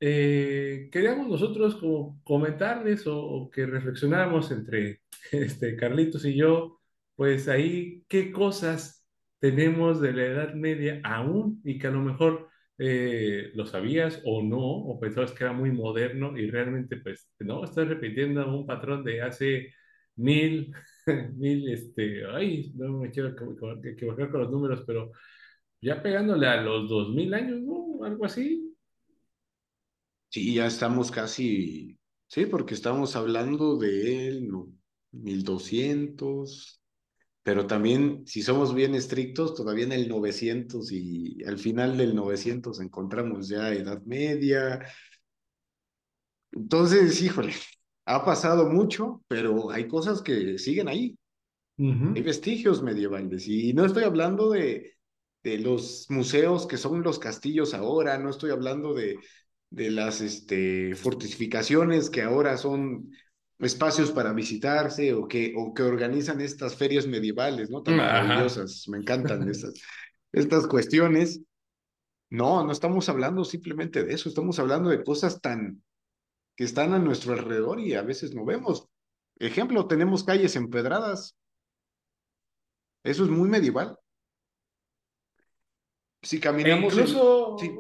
[0.02, 1.80] eh, queríamos nosotros
[2.24, 6.80] comentarles o, o, que reflexionáramos entre este, Carlitos y yo,
[7.16, 9.06] pues ahí qué cosas
[9.40, 14.42] tenemos de la Edad Media aún y que a lo mejor eh, lo sabías o
[14.42, 19.04] no, o pensabas que era muy moderno y realmente pues no, estás repitiendo un patrón
[19.04, 19.74] de hace
[20.16, 20.74] mil,
[21.36, 23.36] mil, este, ay, no me quiero
[23.84, 25.12] equivocar con los números, pero
[25.82, 28.04] ya pegándole a los dos mil años, ¿no?
[28.04, 28.71] Algo así.
[30.32, 34.72] Sí, ya estamos casi, sí, porque estamos hablando de él, no,
[35.12, 36.82] 1200,
[37.44, 42.80] pero también, si somos bien estrictos, todavía en el 900 y al final del 900
[42.80, 44.80] encontramos ya Edad Media.
[46.52, 47.54] Entonces, híjole,
[48.06, 51.18] ha pasado mucho, pero hay cosas que siguen ahí.
[51.78, 52.16] Uh -huh.
[52.16, 54.94] Hay vestigios medievales y no estoy hablando de,
[55.44, 59.18] de los museos que son los castillos ahora, no estoy hablando de,
[59.72, 63.10] de las este, fortificaciones que ahora son
[63.58, 67.82] espacios para visitarse o que, o que organizan estas ferias medievales, ¿no?
[67.82, 68.24] Tan Ajá.
[68.24, 69.74] maravillosas, me encantan estas,
[70.32, 71.42] estas cuestiones.
[72.30, 75.82] No, no estamos hablando simplemente de eso, estamos hablando de cosas tan
[76.56, 78.88] que están a nuestro alrededor y a veces no vemos.
[79.40, 81.38] Ejemplo, tenemos calles empedradas.
[83.04, 83.98] Eso es muy medieval.
[86.22, 86.94] Si caminamos.
[86.94, 87.60] E incluso, en...
[87.60, 87.76] sí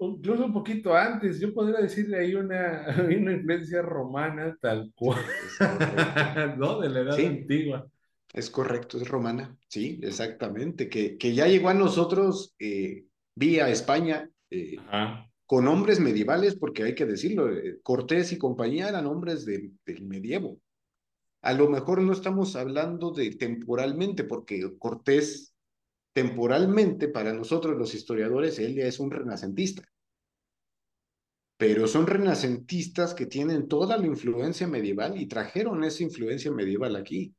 [0.00, 5.20] incluso un poquito antes, yo podría decirle ahí una, una influencia romana tal cual,
[6.58, 6.80] ¿no?
[6.80, 7.88] De la edad sí, antigua.
[8.32, 14.30] Es correcto, es romana, sí, exactamente, que, que ya llegó a nosotros eh, vía España
[14.48, 14.76] eh,
[15.44, 20.04] con hombres medievales, porque hay que decirlo, eh, Cortés y compañía eran hombres de, del
[20.04, 20.58] medievo.
[21.42, 25.51] A lo mejor no estamos hablando de temporalmente, porque Cortés
[26.12, 29.82] temporalmente para nosotros los historiadores, él ya es un renacentista
[31.62, 37.36] pero son renacentistas que tienen toda la influencia medieval y trajeron esa influencia medieval aquí.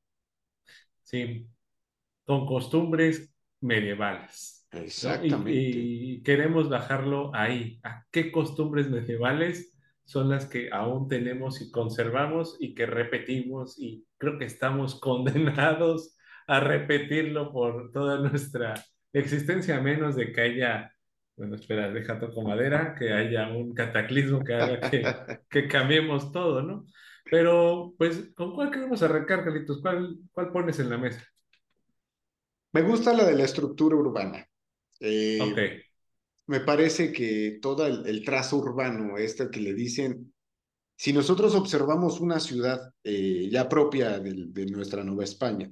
[1.01, 1.45] Sí,
[2.23, 4.65] con costumbres medievales.
[4.71, 5.51] Exactamente.
[5.51, 7.81] y, queremos bajarlo ahí.
[7.83, 14.05] ¿A qué costumbres medievales son las que aún tenemos y conservamos y que repetimos y
[14.17, 16.15] creo que estamos condenados
[16.47, 18.73] a repetirlo por toda nuestra
[19.13, 20.91] existencia, a menos de que haya
[21.35, 25.03] Bueno, espera, deja toco madera, que haya un cataclismo que haga que,
[25.49, 26.85] que cambiemos todo, ¿no?
[27.29, 29.81] Pero, pues, ¿con cuál queremos arrancar, Carlitos?
[29.81, 31.23] ¿Cuál, cuál pones en la mesa?
[32.73, 34.47] Me gusta la de la estructura urbana.
[34.99, 35.83] Eh,
[36.47, 40.33] me parece que todo el, el trazo urbano, este que le dicen,
[40.95, 45.71] si nosotros observamos una ciudad eh, ya propia de, de nuestra Nueva España,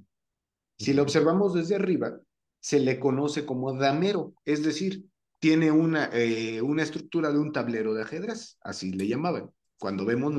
[0.81, 2.19] si la observamos desde arriba,
[2.59, 5.05] se le conoce como damero, es decir,
[5.39, 9.51] tiene una, eh, una estructura de un tablero de ajedrez, así le llamaban.
[9.79, 10.31] Cuando vemos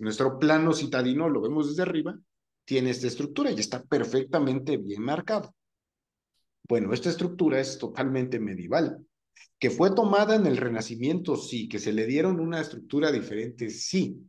[0.00, 2.18] nuestro plano citadino, lo vemos desde arriba,
[2.64, 5.54] tiene esta estructura y está perfectamente bien marcado.
[6.66, 9.06] Bueno, esta estructura es totalmente medieval,
[9.58, 14.26] que fue tomada en el Renacimiento, sí, que se le dieron una estructura diferente, sí.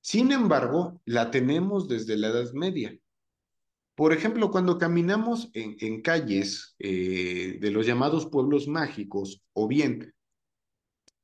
[0.00, 2.96] Sin embargo, la tenemos desde la Edad Media.
[4.02, 10.12] Por ejemplo, cuando caminamos en, en calles eh, de los llamados pueblos mágicos, o bien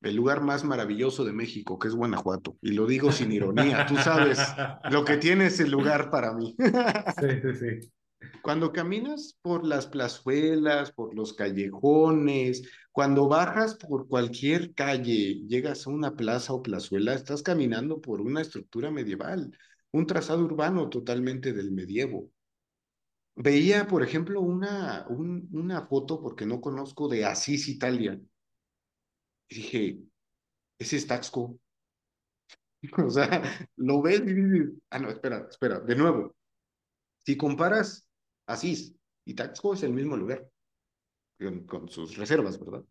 [0.01, 3.97] el lugar más maravilloso de México, que es Guanajuato, y lo digo sin ironía, tú
[3.97, 4.39] sabes
[4.93, 6.55] lo que tiene ese lugar para mí.
[7.19, 7.91] Sí, sí, sí.
[8.43, 12.63] Cuando caminas por las plazuelas, por los callejones,
[12.93, 18.41] cuando bajas por cualquier calle, llegas a una plaza o plazuela, estás caminando por una
[18.41, 19.51] estructura medieval,
[19.91, 22.31] un trazado urbano totalmente del medievo.
[23.41, 28.21] Veía, por ejemplo, una, un, una foto, porque no conozco, de Asís, Italia.
[29.49, 30.01] Y dije,
[30.79, 31.59] ese es Taxco.
[33.05, 33.43] O sea,
[33.77, 36.37] lo ves y dices, ah, no, espera, espera, de nuevo.
[37.27, 38.07] Si comparas
[38.47, 40.49] Asís y Taxco es el mismo lugar,
[41.41, 42.85] con, con sus reservas, ¿verdad?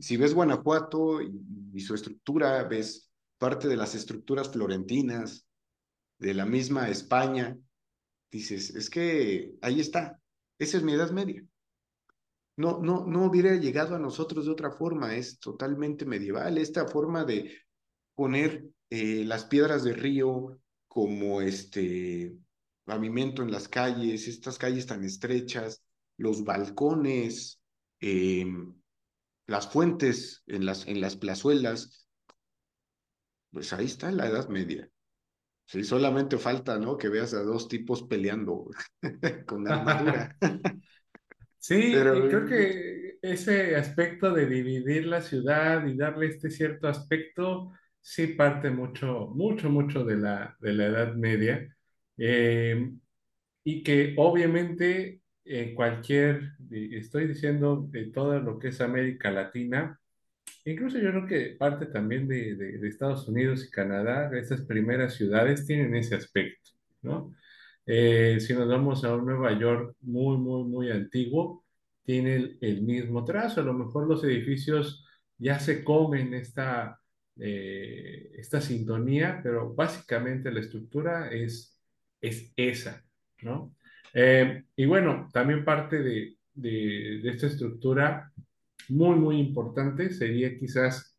[0.00, 1.40] Si ves Guanajuato y,
[1.72, 5.46] y su estructura, ves parte de las estructuras florentinas,
[6.18, 7.56] de la misma España,
[8.30, 10.20] dices, es que ahí está,
[10.58, 11.44] esa es mi edad media.
[12.56, 17.24] No, no, no hubiera llegado a nosotros de otra forma, es totalmente medieval, esta forma
[17.24, 17.56] de
[18.14, 22.36] poner eh, las piedras de río como este
[22.84, 25.82] pavimento en las calles, estas calles tan estrechas,
[26.18, 27.60] los balcones,
[28.00, 28.44] eh,
[29.46, 32.08] las fuentes en las, en las plazuelas,
[33.50, 34.90] pues ahí está la Edad Media.
[35.70, 36.96] Sí, solamente falta, ¿no?
[36.96, 38.68] Que veas a dos tipos peleando
[39.46, 40.36] con armadura.
[41.58, 46.88] Sí, Pero y creo que ese aspecto de dividir la ciudad y darle este cierto
[46.88, 51.76] aspecto, sí parte mucho, mucho, mucho de la, de la Edad Media.
[52.16, 52.90] Eh,
[53.64, 60.00] y que obviamente eh, cualquier, eh, estoy diciendo de todo lo que es América Latina,
[60.64, 65.94] incluso yo creo que parte también de, Estados Unidos y Canadá, esas primeras ciudades tienen
[65.94, 66.70] ese aspecto,
[67.02, 67.34] ¿no?
[67.86, 71.64] Eh, si nos vamos a un Nueva York muy, muy, muy antiguo,
[72.04, 73.60] tiene el, el mismo trazo.
[73.60, 75.04] A lo mejor los edificios
[75.38, 77.00] ya se comen esta,
[77.38, 81.80] eh, esta sintonía, pero básicamente la estructura es,
[82.20, 83.02] es esa,
[83.42, 83.74] ¿no?
[84.12, 88.30] Eh, y bueno, también parte de, de, de esta estructura
[88.90, 91.16] muy, muy importante sería quizás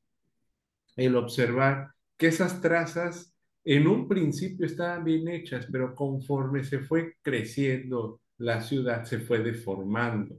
[0.96, 7.16] el observar que esas trazas en un principio estaban bien hechas, pero conforme se fue
[7.22, 10.36] creciendo, la ciudad se fue deformando.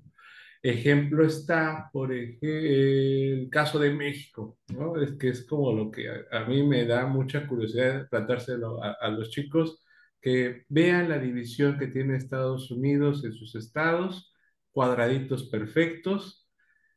[0.63, 5.01] Ejemplo está, por ejemplo, el caso de México, ¿no?
[5.01, 9.31] Es que es como lo que a, mí me da mucha curiosidad plantárselo a los
[9.31, 9.83] chicos,
[10.23, 14.33] que vean la división que tiene Estados Unidos en sus estados,
[14.71, 16.42] cuadraditos perfectos,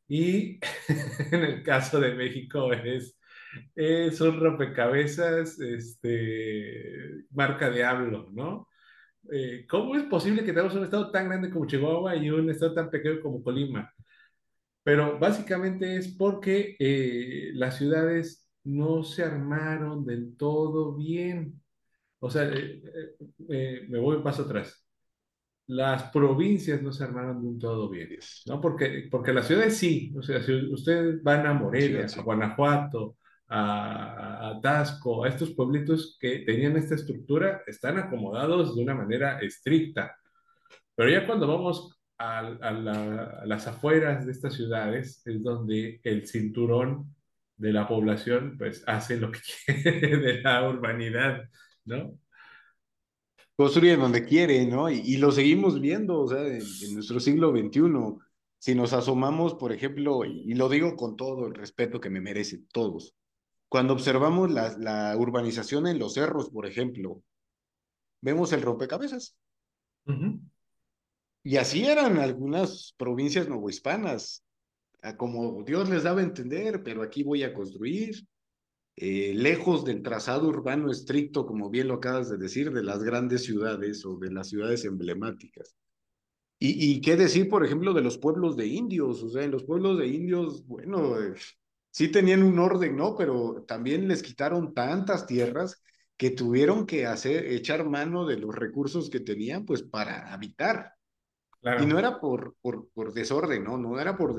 [0.08, 0.58] y
[1.32, 3.16] en el caso de México es
[3.74, 8.68] es un rompecabezas, este, marca Diablo, ¿no?
[9.32, 12.74] Eh, ¿cómo es posible que tengamos un estado tan grande como Chihuahua y un estado
[12.74, 13.92] tan pequeño como Colima?
[14.82, 21.60] Pero básicamente es porque eh, las ciudades no se armaron del todo bien.
[22.20, 24.85] O sea, eh, me voy un paso atrás
[25.68, 28.10] las provincias no se armaron de un todo bien,
[28.46, 28.60] ¿no?
[28.60, 32.22] Porque, porque las ciudades sí, o sea, si ustedes van a Morelia, a sí.
[32.22, 33.16] Guanajuato,
[33.48, 39.38] a, a Tasco, a estos pueblitos que tenían esta estructura, están acomodados de una manera
[39.40, 40.16] estricta.
[40.94, 46.00] Pero ya cuando vamos a, a la- a las afueras de estas ciudades, es donde
[46.04, 47.14] el cinturón
[47.56, 49.40] de la población, pues, hace lo que
[49.82, 51.42] quiere de la urbanidad,
[51.84, 52.18] ¿no?
[53.56, 54.90] Construyen donde quieren, ¿no?
[54.90, 57.80] Y, y lo seguimos viendo, o sea, en, en nuestro siglo XXI.
[58.58, 62.20] Si nos asomamos, por ejemplo, y, y lo digo con todo el respeto que me
[62.20, 63.14] merecen todos,
[63.68, 67.22] cuando observamos la, la urbanización en los cerros, por ejemplo,
[68.20, 69.36] vemos el rompecabezas.
[71.42, 74.44] Y así eran algunas provincias novohispanas.
[75.16, 78.14] como Dios les daba a entender, pero aquí voy a construir,
[78.96, 83.44] eh, lejos del trazado urbano estricto, como bien lo acabas de decir, de las grandes
[83.44, 85.76] ciudades o de las ciudades emblemáticas.
[86.58, 89.98] Y, qué decir, por ejemplo, de los pueblos de indios, o sea, en los pueblos
[89.98, 91.34] de indios, bueno, eh,
[91.90, 93.14] sí tenían un orden, ¿no?
[93.14, 95.82] Pero también les quitaron tantas tierras
[96.16, 100.95] que tuvieron que hacer, echar mano de los recursos que tenían, pues para habitar.
[101.62, 103.76] Y no era por, por, por, desorden, ¿no?
[103.76, 104.36] No era por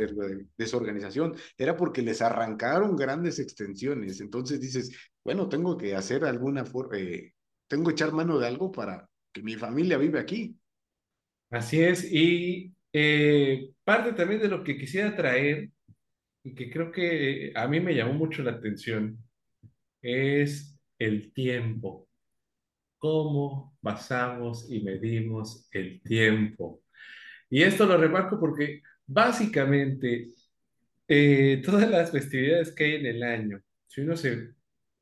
[0.56, 4.22] desorganización, era porque les arrancaron grandes extensiones.
[4.22, 4.96] Entonces dices,
[5.26, 7.34] bueno, tengo que hacer alguna forma, eh,
[7.68, 10.56] tengo que echar mano de algo para que mi familia vive aquí.
[11.50, 15.70] Así es, y eh, parte también de lo que quisiera traer,
[16.44, 19.18] y que creo que a mí me llamó mucho la atención,
[20.02, 22.08] es el tiempo.
[22.98, 26.82] ¿Cómo basamos y medimos el tiempo?
[27.50, 30.28] Y esto lo remarco porque básicamente
[31.08, 34.54] eh, todas las festividades que hay en el año, si uno se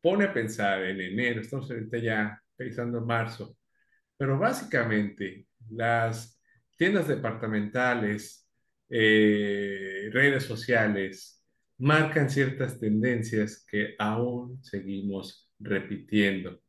[0.02, 3.58] pone a pensar en enero, estamos ahorita ya pensando en marzo,
[4.18, 6.40] pero básicamente las
[6.78, 8.48] tiendas departamentales,
[8.90, 11.44] eh, redes sociales,
[11.78, 16.62] marcan ciertas tendencias que aún seguimos repitiendo.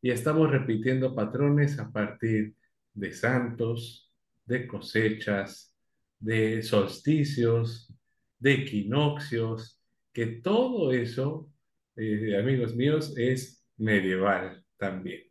[0.00, 2.54] Y estamos repitiendo patrones a partir
[2.92, 4.03] de santos,
[4.44, 5.74] de cosechas,
[6.18, 7.92] de solsticios,
[8.38, 9.80] de equinoccios,
[10.12, 11.50] que todo eso,
[11.96, 15.22] eh, amigos míos, es medieval también.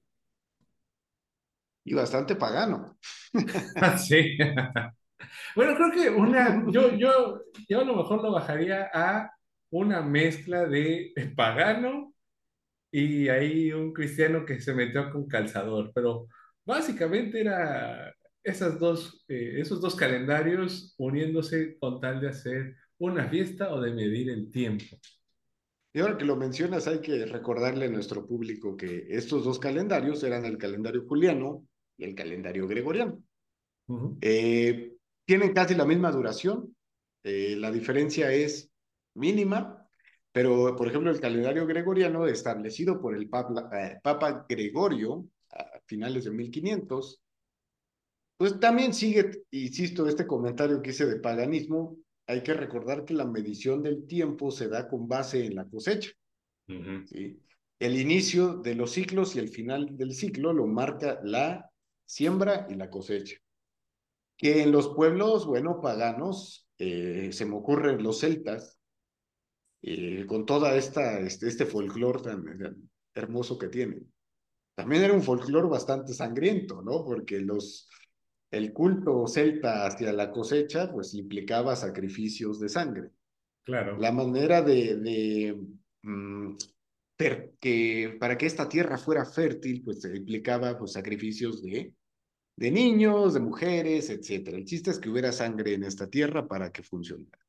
[1.86, 2.98] Y bastante pagano.
[3.98, 4.38] sí.
[5.56, 9.32] bueno, creo que una, yo, yo, yo a lo mejor lo bajaría a
[9.70, 12.14] una mezcla de pagano
[12.92, 16.28] y ahí un cristiano que se metió con calzador, pero
[16.64, 18.14] básicamente era
[18.44, 23.94] esas dos, eh, esos dos calendarios uniéndose con tal de hacer una fiesta o de
[23.94, 24.98] medir el tiempo.
[25.94, 30.24] Y ahora que lo mencionas, hay que recordarle a nuestro público que estos dos calendarios
[30.24, 31.68] eran el calendario juliano
[31.98, 33.22] y el calendario gregoriano.
[34.22, 34.94] Eh,
[35.26, 36.76] tienen casi la misma duración,
[37.24, 38.72] eh, la diferencia es
[39.14, 39.88] mínima,
[40.32, 43.70] pero por ejemplo el calendario gregoriano establecido por el Papa,
[44.02, 47.23] Papa Gregorio a finales de 1500
[48.38, 53.26] pues también sigue, insisto, este comentario que hice de paganismo, hay que recordar que la
[53.26, 56.12] medición del tiempo se da con base en la cosecha.
[56.68, 57.40] ¿sí?
[57.80, 61.70] El inicio de los ciclos y el final del ciclo lo marca la
[62.06, 63.38] siembra y la cosecha.
[64.38, 68.78] Que en los pueblos, bueno, paganos, eh, se me ocurren los celtas,
[69.82, 74.12] eh, con toda esta, este, este folclore tan, tan, hermoso que tienen.
[74.76, 77.04] También era un folclore bastante sangriento, ¿no?
[77.04, 77.90] Porque los,
[78.54, 83.10] el culto celta hacia la cosecha, pues implicaba sacrificios de sangre.
[83.64, 83.98] Claro.
[83.98, 85.58] La manera de, de
[86.04, 86.56] mm,
[87.60, 91.96] que para que esta tierra fuera fértil, pues implicaba pues, sacrificios de,
[92.56, 94.50] de niños, de mujeres, etc.
[94.50, 97.40] El chiste es que hubiera sangre en esta tierra para que funcionara.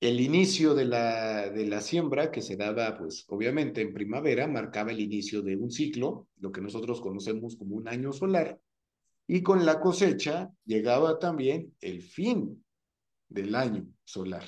[0.00, 4.92] El inicio de la, de la siembra, que se daba, pues obviamente en primavera, marcaba
[4.92, 8.60] el inicio de un ciclo, lo que nosotros conocemos como un año solar,
[9.26, 12.64] y con la cosecha llegaba también el fin
[13.28, 14.44] del año solar.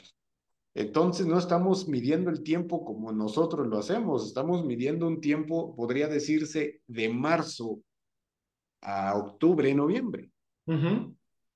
[0.74, 6.06] Entonces no estamos midiendo el tiempo como nosotros lo hacemos, estamos midiendo un tiempo, podría
[6.06, 7.80] decirse, de marzo
[8.82, 10.30] a octubre, noviembre.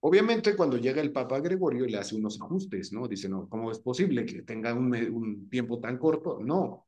[0.02, 3.06] Obviamente cuando llega el Papa Gregorio le hace unos ajustes, ¿no?
[3.06, 6.38] Dice, no, ¿cómo es posible que tenga un, un tiempo tan corto?
[6.40, 6.86] No,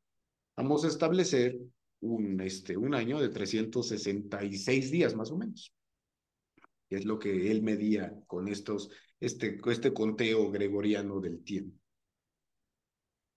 [0.57, 1.59] vamos a establecer
[1.99, 5.71] un, este, un año de 366 días más o menos
[6.95, 8.89] es lo que él medía con estos,
[9.19, 11.77] este, este conteo gregoriano del tiempo.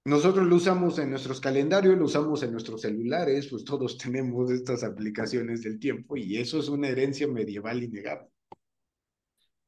[0.04, 4.84] Nosotros lo usamos en nuestros calendarios, lo usamos en nuestros celulares, pues todos tenemos estas
[4.84, 8.28] aplicaciones del tiempo y eso es una herencia medieval innegable.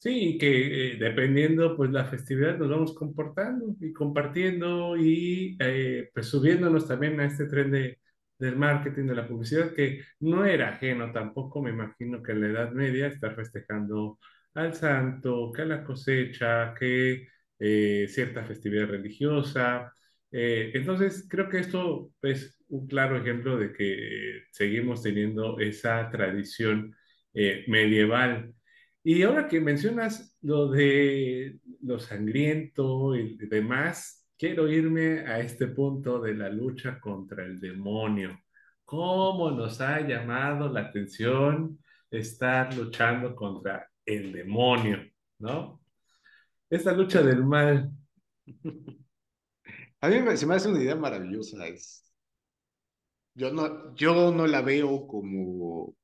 [0.00, 6.26] Sí, que eh, dependiendo pues la festividad nos vamos comportando y compartiendo y eh, pues
[6.26, 7.98] subiéndonos también a este tren de,
[8.38, 12.48] del marketing, de la publicidad, que no era ajeno tampoco, me imagino que en la
[12.48, 14.18] Edad Media estar festejando
[14.54, 17.26] al santo, que a la cosecha, que
[17.58, 19.92] eh, cierta festividad religiosa.
[20.30, 26.94] Eh, entonces, creo que esto es un claro ejemplo de que seguimos teniendo esa tradición
[27.34, 28.54] eh, medieval.
[29.02, 36.20] Y ahora que mencionas lo de lo sangriento y demás, quiero irme a este punto
[36.20, 38.40] de la lucha contra el demonio.
[38.84, 41.78] ¿Cómo nos ha llamado la atención
[42.10, 44.98] estar luchando contra el demonio,
[45.38, 45.82] ¿no?
[46.70, 47.90] Esta lucha del mal,
[50.00, 51.58] A mí se me hace una idea maravillosa.
[53.34, 55.96] Yo, no, yo no la veo como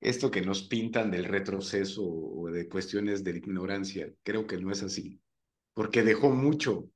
[0.00, 4.12] esto que nos pintan del retroceso o de cuestiones de ignorancia.
[4.22, 5.20] Creo que no es así,
[5.74, 6.88] porque dejó mucho,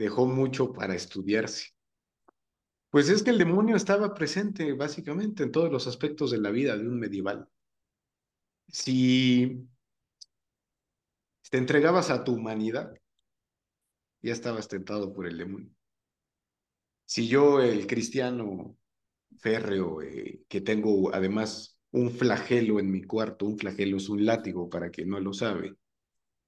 [0.00, 1.68] dejó mucho para estudiarse.
[2.90, 6.76] Pues es que el demonio estaba presente básicamente en todos los aspectos de la vida
[6.76, 7.48] de un medieval.
[8.68, 9.68] Si
[11.50, 12.94] te entregabas a tu humanidad,
[14.22, 15.70] ya estabas tentado por el demonio.
[17.04, 18.76] Si yo, el cristiano
[19.38, 24.70] férreo, eh, que tengo además un flagelo en mi cuarto, un flagelo es un látigo
[24.70, 25.76] para quien no lo sabe,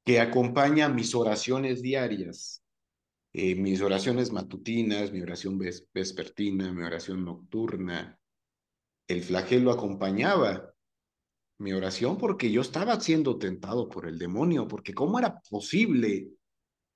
[0.05, 2.62] que acompaña mis oraciones diarias,
[3.35, 8.19] eh, mis oraciones matutinas, mi oración vespertina, mi oración nocturna.
[9.09, 10.75] El flagelo acompañaba
[11.59, 16.31] mi oración porque yo estaba siendo tentado por el demonio, porque ¿cómo era posible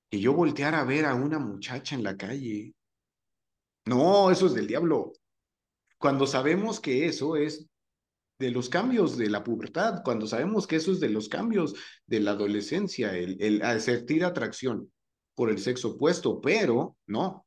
[0.09, 2.75] que yo volteara a ver a una muchacha en la calle?
[3.85, 5.13] No, eso es del diablo.
[5.97, 7.67] Cuando sabemos que eso es
[8.39, 11.73] de los cambios de la pubertad, cuando sabemos que eso es de los cambios
[12.05, 14.91] de la adolescencia, el, el sentir atracción
[15.37, 17.45] por el sexo opuesto, pero no.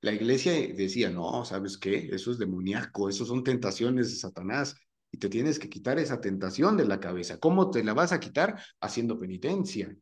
[0.00, 2.08] La iglesia decía, no, ¿sabes qué?
[2.10, 4.74] Eso es demoníaco, eso son tentaciones de Satanás
[5.12, 7.38] y te tienes que quitar esa tentación de la cabeza.
[7.38, 8.58] ¿Cómo te la vas a quitar?
[8.80, 9.94] Haciendo penitencia,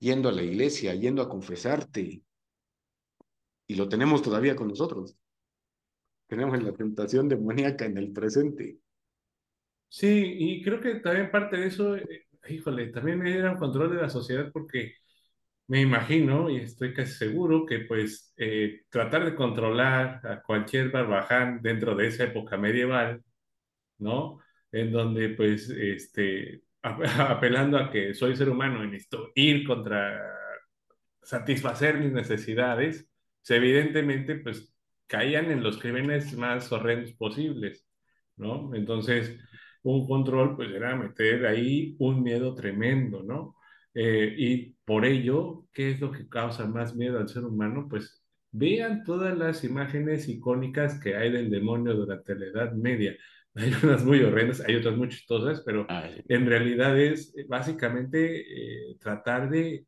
[0.00, 2.24] yendo a la iglesia, yendo a confesarte.
[3.68, 5.16] Y lo tenemos todavía con nosotros.
[6.26, 8.80] Tenemos la tentación demoníaca en el presente.
[9.88, 14.02] Sí, y creo que también parte de eso, eh, híjole, también era un control de
[14.02, 14.94] la sociedad porque
[15.68, 21.60] me imagino y estoy casi seguro que pues eh, tratar de controlar a cualquier barbaján
[21.62, 23.22] dentro de esa época medieval,
[23.98, 24.40] ¿no?
[24.72, 30.22] En donde pues este, apelando a que soy ser humano y necesito ir contra
[31.22, 33.08] satisfacer mis necesidades,
[33.40, 34.74] pues, evidentemente pues
[35.06, 37.86] caían en los crímenes más horrendos posibles,
[38.36, 38.74] ¿no?
[38.74, 39.36] Entonces,
[39.82, 43.55] un control, pues era meter ahí un miedo tremendo, ¿no?
[43.98, 47.86] Eh, y por ello, ¿qué es lo que causa más miedo al ser humano?
[47.88, 48.22] Pues
[48.52, 53.16] vean todas las imágenes icónicas que hay del demonio durante la Edad Media.
[53.54, 58.96] Hay unas muy horrendas, hay otras muy chistosas, pero en realidad es eh, básicamente eh,
[59.00, 59.86] tratar de...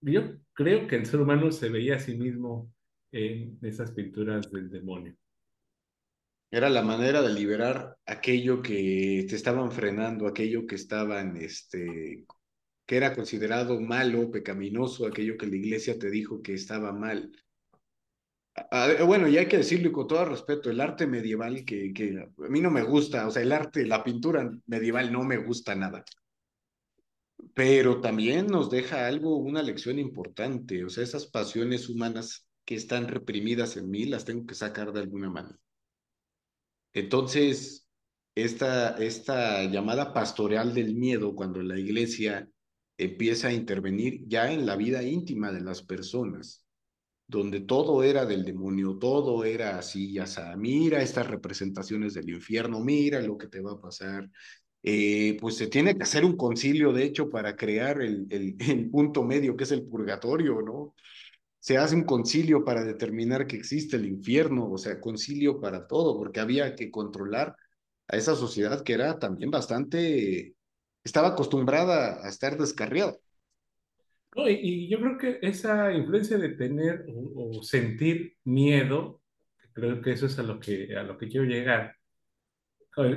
[0.00, 2.72] Yo creo que el ser humano se veía a sí mismo
[3.10, 5.16] en esas pinturas del demonio.
[6.52, 12.24] Era la manera de liberar aquello que te estaban frenando, aquello que estaban, este,
[12.86, 17.32] que era considerado malo, pecaminoso, aquello que la iglesia te dijo que estaba mal.
[19.04, 22.48] bueno, y hay que decirlo y con todo respeto, el arte medieval que, que a
[22.48, 26.04] mí no me gusta, o sea, el arte, la pintura medieval no me gusta nada.
[27.54, 33.08] Pero también nos deja algo, una lección importante, o sea, esas pasiones humanas que están
[33.08, 35.58] reprimidas en mí las tengo que sacar de alguna manera.
[36.92, 37.88] Entonces,
[38.34, 42.48] esta, esta llamada pastoral del miedo, cuando la iglesia
[42.98, 46.64] empieza a intervenir ya en la vida íntima de las personas,
[47.28, 52.80] donde todo era del demonio, todo era así, ya sea, mira estas representaciones del infierno,
[52.80, 54.30] mira lo que te va a pasar.
[54.82, 58.90] Eh, pues se tiene que hacer un concilio, de hecho, para crear el, el, el
[58.90, 60.94] punto medio que es el purgatorio, ¿no?
[61.60, 66.16] se hace un concilio para determinar que existe el infierno, o sea, concilio para todo,
[66.16, 67.56] porque había que controlar
[68.08, 70.55] a esa sociedad que era también bastante,
[71.06, 73.16] estaba acostumbrada a estar descarriada.
[74.48, 79.22] y, yo creo que esa influencia de tener o, sentir miedo,
[79.72, 81.94] creo que eso es a lo que, a lo que quiero llegar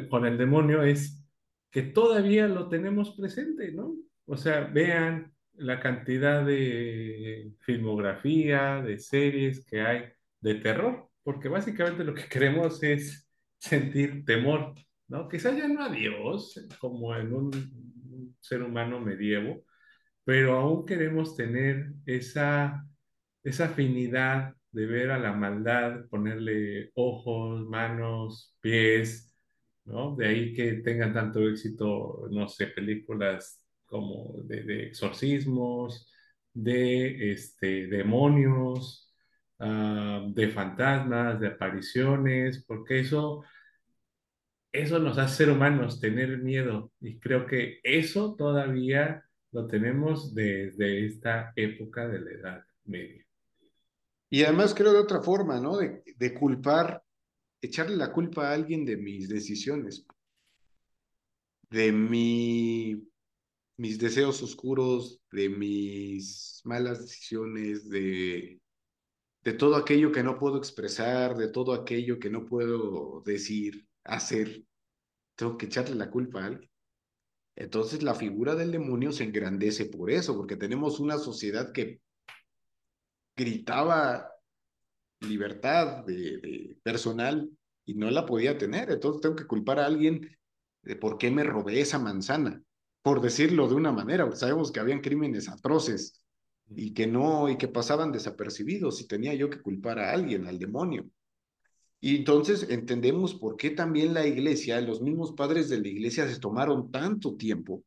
[0.10, 1.26] con el demonio, es
[1.72, 3.96] que todavía lo tenemos presente, ¿no?
[4.26, 10.04] O sea, vean la cantidad de filmografía, de series que hay
[10.42, 13.28] de terror, porque básicamente lo que queremos es
[13.58, 14.76] sentir temor,
[15.10, 15.28] ¿no?
[15.28, 19.66] Quizás ya no a Dios, como en un ser humano medievo,
[20.24, 22.86] pero aún queremos tener esa,
[23.44, 29.34] esa afinidad de ver a la maldad, ponerle ojos, manos, pies,
[29.86, 30.16] ¿no?
[30.16, 36.12] De ahí que tengan tanto éxito, no sé, películas como de, exorcismos,
[36.54, 39.12] de este, demonios,
[39.60, 43.44] ah, de fantasmas, de apariciones, porque eso,
[44.72, 46.92] eso nos hace ser humanos, tener miedo.
[47.02, 53.26] Y creo que eso todavía lo tenemos desde esta época de la Edad Media.
[54.30, 55.78] Y además creo de otra forma, ¿no?
[55.78, 57.04] De, culpar,
[57.62, 60.06] echarle la culpa a alguien de mis decisiones,
[61.70, 63.10] de mi
[63.80, 68.60] mis deseos oscuros, de mis malas decisiones, de,
[69.42, 74.64] de todo aquello que no puedo expresar, de todo aquello que no puedo decir, hacer,
[75.36, 76.70] tengo que echarle la culpa a alguien.
[77.56, 82.02] Entonces la figura del demonio se engrandece por eso, porque tenemos una sociedad que
[83.36, 84.32] gritaba
[85.22, 87.50] libertad de, personal
[87.86, 88.92] y no la podía tener.
[88.92, 90.30] Entonces tengo que culpar a alguien
[90.84, 92.62] de por qué me robé esa manzana,
[93.02, 94.30] por decirlo de una manera.
[94.36, 96.24] Sabemos que habían crímenes atroces
[96.70, 100.60] y que no, y que pasaban desapercibidos y tenía yo que culpar a alguien, al
[100.60, 101.10] demonio.
[102.02, 106.40] Y entonces entendemos por qué también la iglesia, los mismos padres de la iglesia se
[106.40, 107.84] tomaron tanto tiempo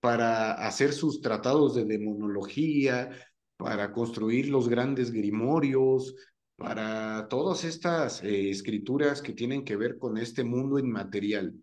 [0.00, 3.10] para hacer sus tratados de demonología,
[3.56, 6.14] para construir los grandes grimorios,
[6.56, 11.54] para todas estas eh, escrituras que tienen que ver con este mundo inmaterial.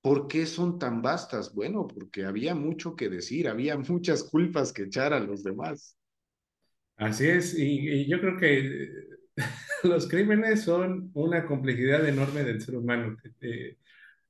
[0.00, 1.52] ¿Por qué son tan vastas?
[1.54, 5.96] Bueno, porque había mucho que decir, había muchas culpas que echar a los demás.
[6.96, 9.13] Así es, y, yo creo que
[9.84, 13.16] los crímenes son una complejidad enorme del ser humano.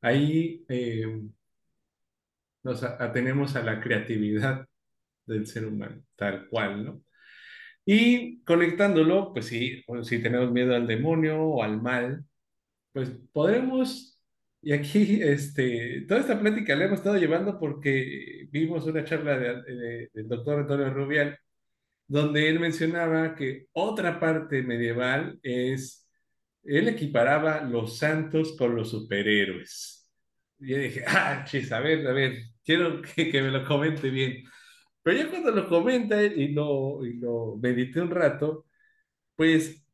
[0.01, 1.07] ahí eh,
[2.63, 4.67] nos atenemos a la creatividad
[5.27, 7.03] del ser humano, tal cual, ¿no?
[7.87, 12.25] Y conectándolo, pues sí, si tenemos miedo al demonio o al mal,
[12.93, 14.21] pues podremos,
[14.63, 20.29] y aquí este, toda esta plática la hemos estado llevando porque vimos una charla del
[20.29, 21.39] doctor Antonio Rubial,
[22.07, 26.09] donde él mencionaba que otra parte medieval es,
[26.65, 30.11] él equiparaba los santos con los superhéroes.
[30.59, 34.11] Y yo dije, ah, chis, a ver, a ver, quiero que, que me lo comente
[34.11, 34.45] bien.
[35.03, 38.67] Pero ya cuando lo comenta y lo, y lo medité un rato,
[39.37, 39.85] pues,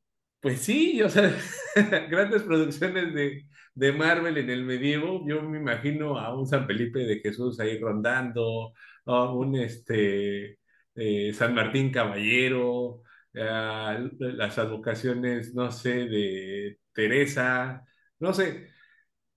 [0.40, 1.34] pues sí, o sea,
[2.10, 7.00] grandes producciones de, de Marvel en el medievo, yo me imagino a un San Felipe
[7.00, 8.72] de Jesús ahí rondando,
[9.06, 10.58] a un este,
[10.94, 17.84] eh, San Martín Caballero, las advocaciones, no sé, de Teresa,
[18.18, 18.68] no sé.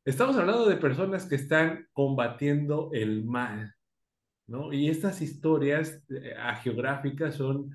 [0.06, 3.74] Estamos hablando de personas que están combatiendo el mal,
[4.48, 4.74] ¿no?
[4.74, 7.72] Y estas historias eh, geográficas son,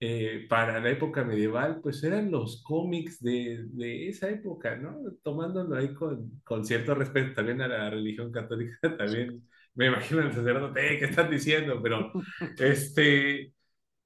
[0.00, 4.96] eh, para la época medieval, pues eran los cómics de, de esa época, ¿no?
[5.22, 10.32] Tomándolo ahí con, con, cierto respeto también a la religión católica, también me imagino el
[10.32, 11.80] sacerdote, ¿qué están diciendo?
[11.82, 12.12] Pero
[12.58, 13.52] este,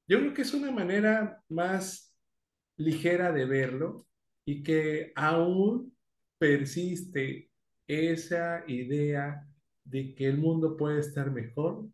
[0.06, 2.14] yo creo que es una manera más
[2.76, 4.06] ligera de verlo
[4.44, 5.96] y que aún
[6.38, 7.50] persiste
[7.86, 9.46] esa idea
[9.84, 11.88] de que el mundo puede estar mejor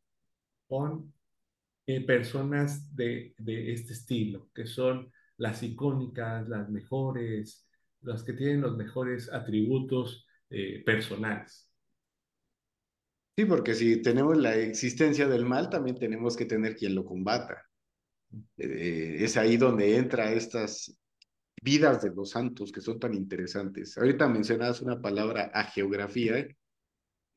[0.66, 1.12] con
[1.86, 7.68] eh, personas de, de, este estilo, que son las icónicas, las mejores,
[8.00, 11.65] las que tienen los mejores atributos eh, personales.
[13.36, 17.62] Sí, porque si tenemos la existencia del mal, también tenemos que tener quien lo combata.
[18.56, 20.96] Eh, es ahí donde entra estas
[21.62, 23.98] vidas de los santos que son tan interesantes.
[23.98, 26.46] Ahorita mencionabas una palabra a geografía,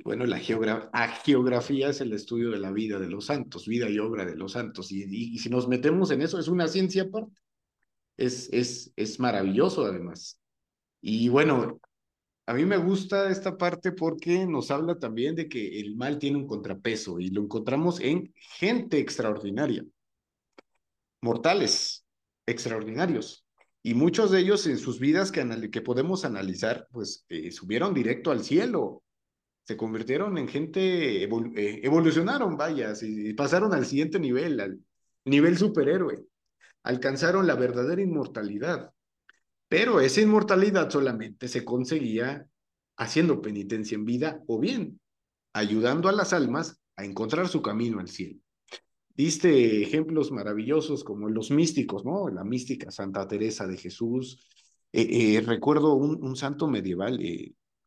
[0.04, 4.26] bueno, la geografía es el estudio de la vida de los santos, vida y obra
[4.26, 4.94] de los santos.
[4.94, 7.42] Y, si nos metemos en eso, es una ciencia aparte.
[8.16, 10.40] Es, es, es maravilloso además.
[11.02, 11.82] Y bueno,
[12.50, 16.38] a mí me gusta esta parte porque nos habla también de que el mal tiene
[16.38, 19.86] un contrapeso y lo encontramos en gente extraordinaria,
[21.22, 22.08] mortales,
[22.48, 23.46] extraordinarios.
[23.84, 28.44] Y muchos de ellos en sus vidas que, podemos analizar, pues eh, subieron directo al
[28.44, 29.04] cielo,
[29.64, 34.80] se convirtieron en gente, eh, evolucionaron, vaya, y, pasaron al siguiente nivel, al
[35.24, 36.26] nivel superhéroe.
[36.82, 38.92] Alcanzaron la verdadera inmortalidad.
[39.70, 42.46] Pero esa inmortalidad solamente se conseguía
[42.98, 45.00] haciendo penitencia en vida o bien
[45.54, 48.40] ayudando a las almas a encontrar su camino al cielo.
[49.16, 52.30] Diste ejemplos maravillosos como los místicos, ¿no?
[52.30, 54.46] La mística Santa Teresa de Jesús.
[54.92, 57.20] Eh, eh, recuerdo un, santo medieval,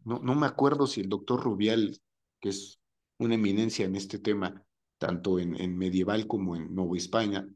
[0.05, 1.99] no, no me acuerdo si el doctor Rubial,
[2.41, 2.81] que es
[3.19, 4.65] una eminencia en este tema,
[4.99, 7.49] tanto en, medieval como en Nueva España,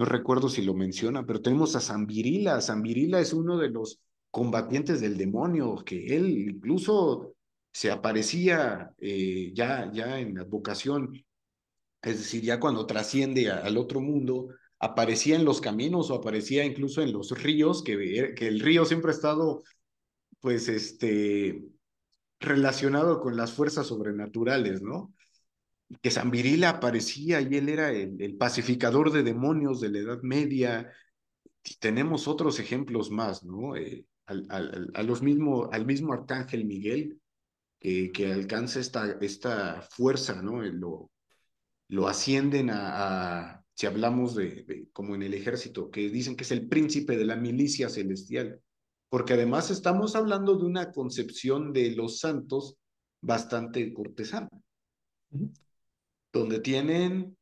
[0.00, 1.80] no recuerdo si lo menciona, pero tenemos a.
[1.80, 7.34] San Virila es uno de los combatientes del demonio, que él incluso
[7.70, 11.22] se aparecía eh, ya, ya en la vocación,
[12.00, 14.48] es decir, ya cuando trasciende al otro mundo,
[14.78, 19.10] aparecía en los caminos o aparecía incluso en los ríos, que, que el río siempre
[19.10, 19.62] ha estado
[20.40, 21.62] pues este,
[22.40, 25.12] relacionado con las fuerzas sobrenaturales, ¿no?
[26.02, 30.92] Que San Virila aparecía y él era el, pacificador de demonios de la Edad Media.
[31.64, 33.76] Y tenemos otros ejemplos más, ¿no?
[33.76, 37.20] Eh, al, al, a los mismo, al mismo Arcángel Miguel,
[37.80, 40.62] que, que alcanza esta, esta fuerza, ¿no?
[40.62, 41.10] Lo,
[41.88, 46.52] lo ascienden a, si hablamos de, de, como en el ejército, que dicen que es
[46.52, 48.60] el príncipe de la milicia celestial,
[49.08, 52.76] porque además estamos hablando de una concepción de los santos
[53.20, 54.48] bastante cortesana,
[56.32, 57.36] donde tienen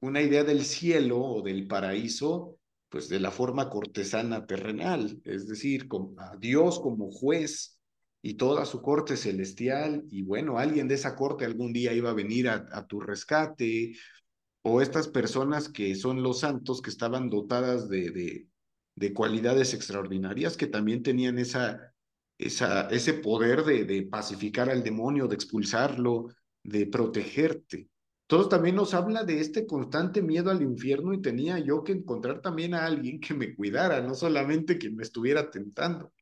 [0.00, 2.58] una idea del cielo o del paraíso,
[2.88, 7.78] pues de la forma cortesana terrenal, es decir, con a Dios como juez
[8.22, 12.14] y toda su corte celestial, y bueno, alguien de esa corte algún día iba a
[12.14, 13.92] venir a, tu rescate,
[14.62, 18.48] o estas personas que son los santos que estaban dotadas de, de,
[18.96, 21.94] de cualidades extraordinarias, que también tenían esa,
[22.38, 26.28] esa, ese poder de, de pacificar al demonio, de expulsarlo,
[26.66, 27.88] de protegerte.
[28.26, 32.40] Todo también nos habla de este constante miedo al infierno y tenía yo que encontrar
[32.40, 36.12] también a alguien que me cuidara, no solamente que me estuviera tentando.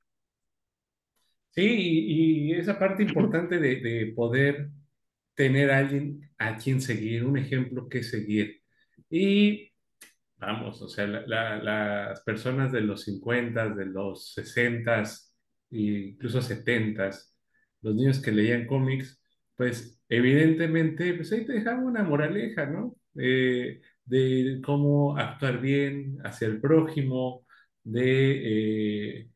[1.50, 4.70] Sí, y, y esa parte importante de, de, poder
[5.34, 8.60] tener a alguien a quien seguir, un ejemplo que seguir.
[9.08, 9.72] Y
[10.36, 15.04] vamos, o sea, la, la, las personas de los 50, de los 60,
[15.70, 17.10] incluso 70,
[17.82, 19.23] los niños que leían cómics,
[19.56, 22.96] pues evidentemente, pues ahí te dejaban una moraleja, ¿no?
[23.16, 27.46] Eh, de cómo actuar bien hacia el prójimo,
[27.84, 29.28] de, eh,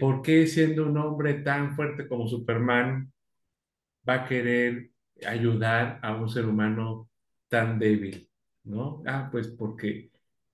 [0.00, 3.12] por qué siendo un hombre tan fuerte como Superman
[4.08, 4.90] va a querer
[5.26, 7.08] ayudar a un ser humano
[7.48, 8.28] tan débil,
[8.64, 9.02] ¿no?
[9.06, 10.10] Ah, pues porque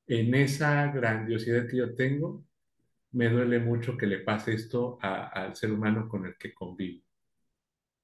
[0.06, 2.44] en esa grandiosidad que yo tengo,
[3.12, 7.03] me duele mucho que le pase esto a, al ser humano con el que convivo.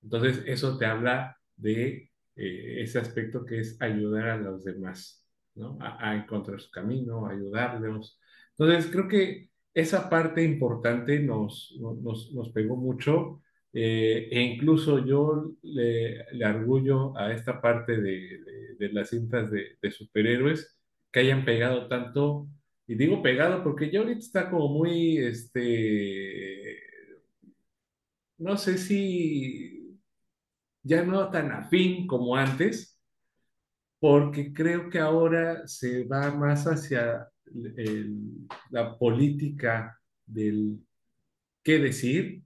[0.03, 5.79] Entonces, eso te habla de eh, ese aspecto que es ayudar a los demás, ¿no?
[5.81, 8.19] A, a, encontrar su camino, ayudarlos.
[8.57, 13.41] Entonces, creo que esa parte importante nos, nos, nos pegó mucho
[13.73, 19.51] eh, e incluso yo le, le, argullo a esta parte de, de, de las cintas
[19.51, 20.77] de, de, superhéroes
[21.13, 22.49] que hayan pegado tanto,
[22.87, 26.79] y digo pegado porque ya ahorita está como muy, este,
[28.39, 29.80] no sé si
[30.83, 32.99] ya no tan afín como antes,
[33.99, 37.29] porque creo que ahora se va más hacia
[38.71, 40.79] la política del
[41.63, 42.43] qué decir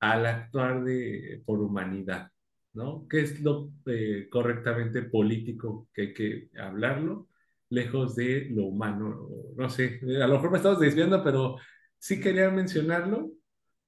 [0.00, 2.30] al actuar de, por humanidad,
[2.74, 3.06] ¿no?
[3.08, 7.30] ¿Qué es lo eh, correctamente político que hay que hablarlo?
[7.70, 9.28] lejos de lo humano.
[9.56, 11.56] No sé, a lo mejor me estamos desviando, pero
[11.98, 13.32] sí quería mencionarlo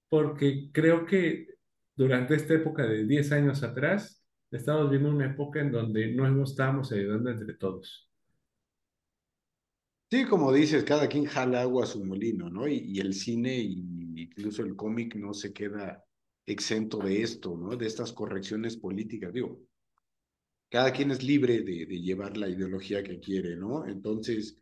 [0.08, 1.48] porque creo que
[1.94, 6.50] durante esta época de 10 años atrás, estamos viendo una época en donde no nos
[6.50, 8.10] estábamos ayudando entre todos.
[10.10, 12.68] Sí, como dices, cada quien jala agua a su molino, ¿no?
[12.68, 13.82] Y, el cine y
[14.14, 16.04] incluso el cómic no se queda
[16.44, 17.76] exento de esto, ¿no?
[17.76, 19.60] De estas correcciones políticas, digo.
[20.70, 23.86] Cada quien es libre de, de llevar la ideología que quiere, ¿no?
[23.86, 24.56] Entonces,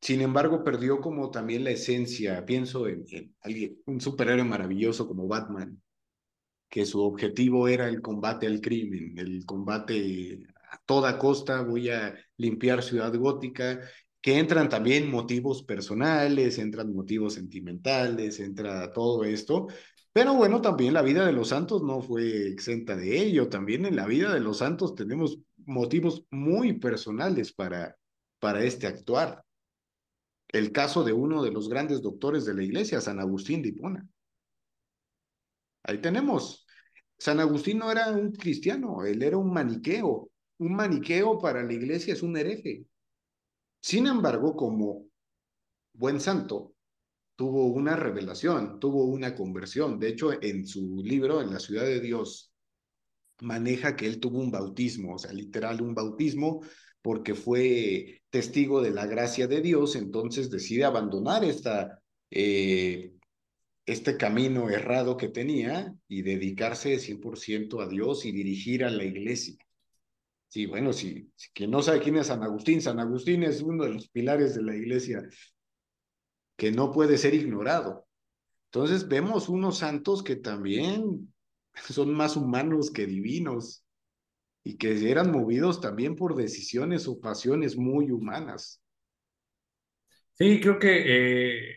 [0.00, 2.44] sin embargo, perdió como también la esencia.
[2.44, 5.80] Pienso en, en alguien, un superhéroe maravilloso como Batman,
[6.68, 12.14] que su objetivo era el combate al crimen, el combate a toda costa, voy a
[12.36, 13.80] limpiar Ciudad Gótica
[14.26, 19.68] que entran también motivos personales, entran motivos sentimentales, entra todo esto.
[20.12, 23.48] Pero bueno, también la vida de los santos no fue exenta de ello.
[23.48, 27.96] También en la vida de los santos tenemos motivos muy personales para,
[28.40, 29.44] para este actuar.
[30.48, 34.08] El caso de uno de los grandes doctores de la iglesia, San Agustín de Hipona.
[35.86, 36.66] Ahí tenemos.
[37.16, 40.30] San Agustín no era un cristiano, él era un maniqueo.
[40.58, 42.84] Un maniqueo para la iglesia es un hereje.
[43.80, 45.06] Sin embargo, como
[45.92, 46.74] buen santo,
[47.36, 49.98] tuvo una revelación, tuvo una conversión.
[49.98, 52.52] De hecho, en su libro, En la ciudad de Dios,
[53.40, 56.62] maneja que él tuvo un bautismo, o sea, literal un bautismo,
[57.02, 63.15] porque fue testigo de la gracia de Dios, entonces decide abandonar esta, eh,
[63.86, 69.56] este camino errado que tenía y dedicarse 100% a Dios y dirigir a la iglesia.
[70.48, 73.84] Sí, bueno, si, si quien no sabe quién es San Agustín, San Agustín es uno
[73.84, 75.22] de los pilares de la iglesia
[76.56, 78.06] que no puede ser ignorado.
[78.72, 81.32] Entonces vemos unos santos que también
[81.88, 83.84] son más humanos que divinos
[84.64, 88.82] y que eran movidos también por decisiones o pasiones muy humanas.
[90.32, 91.76] Sí, creo que eh,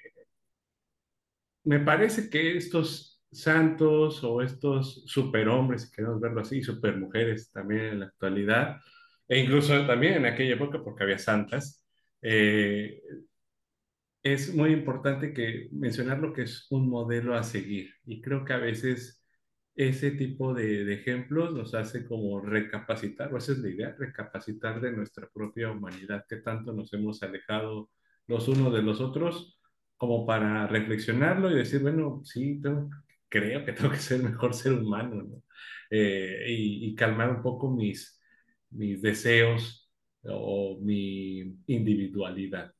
[1.69, 7.99] me parece que estos santos o estos superhombres, si queremos verlo así, supermujeres también en
[7.99, 8.77] la actualidad,
[9.27, 11.85] e incluso también en aquella época, porque había santas,
[12.23, 12.99] eh,
[14.23, 17.91] es muy importante que mencionar lo que es un modelo a seguir.
[18.05, 19.23] Y creo que a veces
[19.75, 24.81] ese tipo de, de ejemplos nos hace como recapacitar, o esa es la idea, recapacitar
[24.81, 27.91] de nuestra propia humanidad, que tanto nos hemos alejado
[28.27, 29.58] los unos de los otros,
[29.99, 32.61] como para reflexionarlo y decir, bueno, sí,
[33.29, 35.43] creo que tengo que ser mejor ser humano, ¿no?
[35.91, 38.19] Eh, y, y calmar un poco mis,
[38.71, 39.91] mis deseos
[40.25, 42.73] o mi individualidad.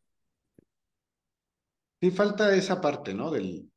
[2.02, 3.32] Sí, falta esa parte, ¿no?
[3.32, 3.70] Del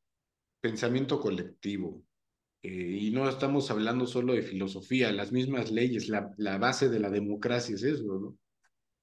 [0.61, 2.05] pensamiento colectivo.
[2.62, 2.70] Eh,
[3.03, 7.11] y no estamos hablando solo de filosofía, las mismas leyes, la, la base de la
[7.11, 8.38] democracia es eso, ¿no?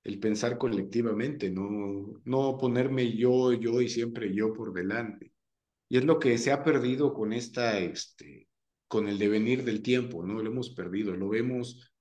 [0.03, 5.33] El pensar colectivamente, no, no ponerme yo, yo y siempre yo por delante.
[5.89, 8.47] Y es lo que se ha perdido con esta, este,
[8.87, 10.41] con el devenir del tiempo, ¿no?
[10.41, 11.91] Lo hemos perdido, lo vemos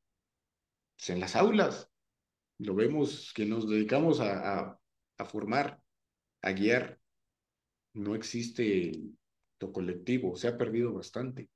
[0.96, 1.90] pues, en las aulas,
[2.58, 4.80] lo vemos que nos dedicamos a, a,
[5.18, 5.80] a formar,
[6.42, 6.98] a guiar.
[7.94, 8.92] No existe
[9.60, 11.48] lo colectivo, se ha perdido bastante.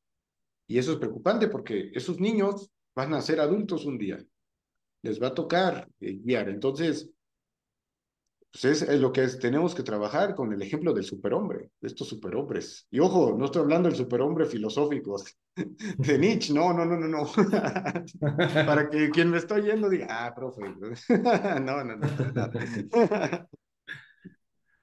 [0.66, 4.24] Y eso es preocupante porque esos niños van a ser adultos un día.
[5.03, 6.48] Les va a tocar eh, guiar.
[6.48, 7.11] Entonces,
[8.53, 12.09] pues es, lo que es, tenemos que trabajar con el ejemplo del superhombre, de estos
[12.09, 12.86] superhombres.
[12.90, 15.22] Y ojo, no estoy hablando del superhombre filosófico
[15.57, 17.32] de Nietzsche, no, no, no, no, no.
[18.66, 20.61] Para que quien me está oyendo diga, ah, profe.
[21.62, 21.96] no, no, no.
[21.96, 22.50] no.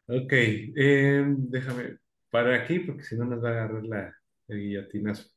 [0.08, 2.00] ok, eh, déjame
[2.32, 4.16] para aquí porque si no nos va a agarrar la,
[4.48, 5.30] el guillotinazo.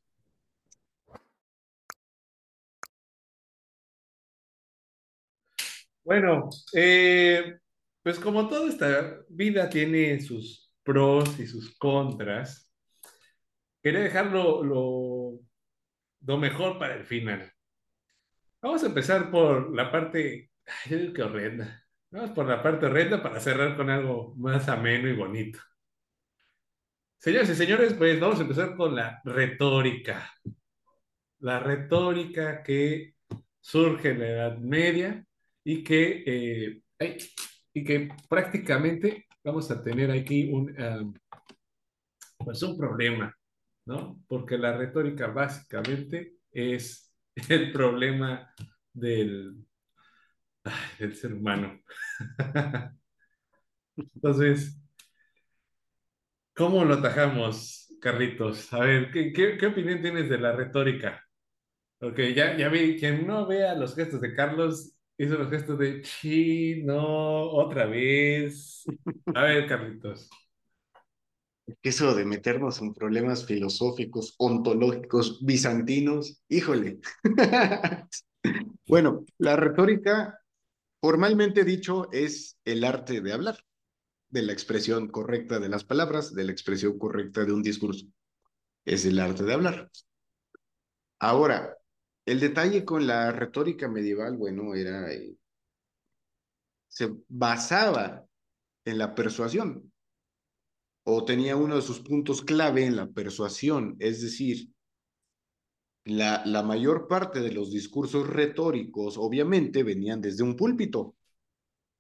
[6.05, 7.59] Bueno, eh,
[8.03, 12.73] pues como toda esta vida tiene sus pros y sus contras,
[13.83, 17.53] quería dejarlo lo, mejor para el final.
[18.61, 20.51] Vamos a empezar por la parte,
[20.87, 21.85] ay, qué horrenda.
[22.11, 25.61] Vamos por la parte horrenda para cerrar con algo más ameno y bonito.
[27.19, 30.33] Señoras y señores, pues vamos a empezar con la retórica.
[31.39, 33.15] La retórica que
[33.61, 35.25] surge en la Edad Media
[35.65, 37.19] y que, eh,
[37.73, 41.15] y que prácticamente vamos a tener aquí un, um,
[42.39, 43.35] pues un problema,
[43.87, 44.23] ¿no?
[44.27, 47.13] Porque la retórica básicamente es
[47.49, 48.53] el problema
[48.93, 49.65] del,
[51.15, 51.81] ser humano.
[53.97, 54.81] Entonces,
[56.55, 58.73] ¿cómo lo atajamos, Carlitos?
[58.73, 61.23] A ver, ¿qué, qué, qué opinión tienes de la retórica?
[61.99, 66.05] Porque ya, ya vi, quien no vea los gestos de Carlos, hizo los gestos de
[66.05, 68.85] sí, no, otra vez.
[69.35, 70.29] A ver, Carlitos.
[71.83, 76.99] Eso de meternos en problemas filosóficos, ontológicos, bizantinos, híjole.
[78.89, 80.41] bueno, la retórica,
[81.01, 83.59] formalmente dicho, es el arte de hablar,
[84.29, 88.07] de la expresión correcta de las palabras, de la expresión correcta de un discurso.
[88.85, 89.91] Es el arte de hablar.
[91.21, 91.77] Ahora,
[92.27, 95.37] el detalle con la retórica medieval, bueno, era, eh,
[96.89, 98.27] se basaba
[98.85, 99.93] en la persuasión
[101.05, 104.69] o tenía uno de sus puntos clave en la persuasión, es decir,
[106.05, 111.15] la, la mayor parte de los discursos retóricos obviamente venían desde un púlpito,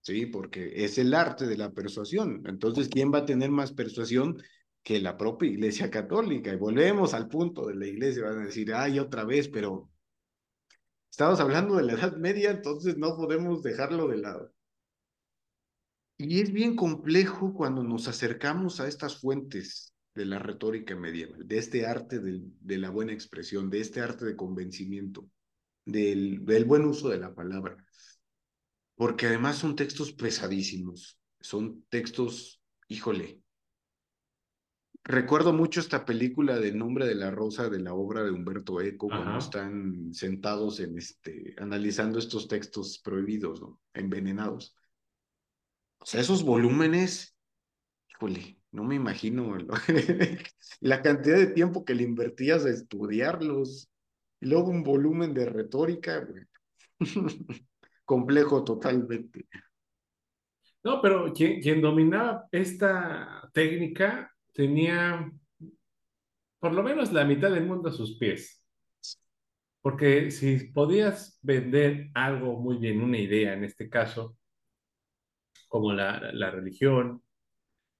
[0.00, 0.26] ¿sí?
[0.26, 2.42] Porque es el arte de la persuasión.
[2.46, 4.42] Entonces, ¿quién va a tener más persuasión
[4.82, 6.52] que la propia Iglesia Católica?
[6.52, 9.91] Y volvemos al punto de la Iglesia, van a decir, ay, otra vez, pero
[11.12, 14.52] estamos hablando de la Edad Media, entonces no podemos dejarlo de lado.
[16.16, 21.58] Y es bien complejo cuando nos acercamos a estas fuentes de la retórica medieval, de
[21.58, 25.28] este arte de la buena expresión, de este arte de convencimiento,
[25.84, 27.76] del, del buen uso de la palabra.
[28.94, 33.41] Porque además son textos pesadísimos, son textos, híjole,
[35.04, 39.12] Recuerdo mucho esta película de Nombre de la Rosa de la obra de Humberto Eco,
[39.12, 39.22] Ajá.
[39.22, 43.80] cuando están sentados en este, analizando estos textos prohibidos, ¿no?
[43.94, 44.76] envenenados.
[45.98, 47.36] O sea, esos volúmenes,
[48.10, 49.74] híjole, no me imagino lo-
[50.80, 53.88] la cantidad de tiempo que le invertías a estudiarlos.
[54.40, 56.44] Y luego un volumen de retórica, güey.
[58.04, 59.46] complejo totalmente.
[60.84, 65.30] No, pero quien, quien dominaba esta técnica tenía
[66.58, 68.64] por lo menos la mitad del mundo a sus pies.
[69.80, 74.36] Porque si podías vender algo muy bien, una idea en este caso,
[75.68, 77.22] como la, la religión,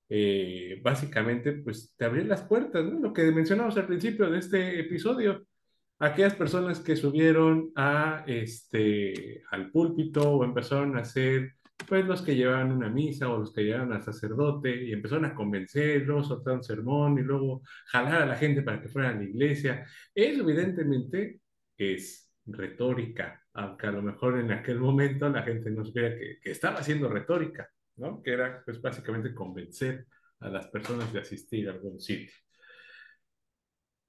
[0.09, 2.85] eh, básicamente pues te abría las puertas.
[2.85, 5.47] Lo que mencionamos al principio de este episodio.
[5.99, 11.55] Aquellas personas que subieron a, este, al púlpito o empezaron a hacer
[11.87, 15.35] pues los que llevaban una misa o los que llevaban al sacerdote y empezaron a
[15.35, 19.24] convencerlos, soltar un sermón y luego jalar a la gente para que fuera a la
[19.24, 19.87] iglesia.
[20.14, 21.41] Eso evidentemente
[21.76, 26.51] es retórica, aunque a lo mejor en aquel momento la gente no supiera que, que
[26.51, 28.22] estaba haciendo retórica, ¿no?
[28.22, 30.07] Que era pues básicamente convencer
[30.41, 32.35] a las personas de asistir a algún sitio.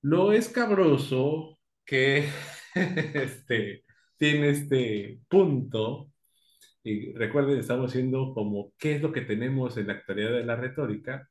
[0.01, 2.27] Lo escabroso que
[2.75, 3.83] este,
[4.17, 6.11] tiene este punto,
[6.83, 10.55] y recuerden, estamos haciendo como qué es lo que tenemos en la actualidad de la
[10.55, 11.29] retórica.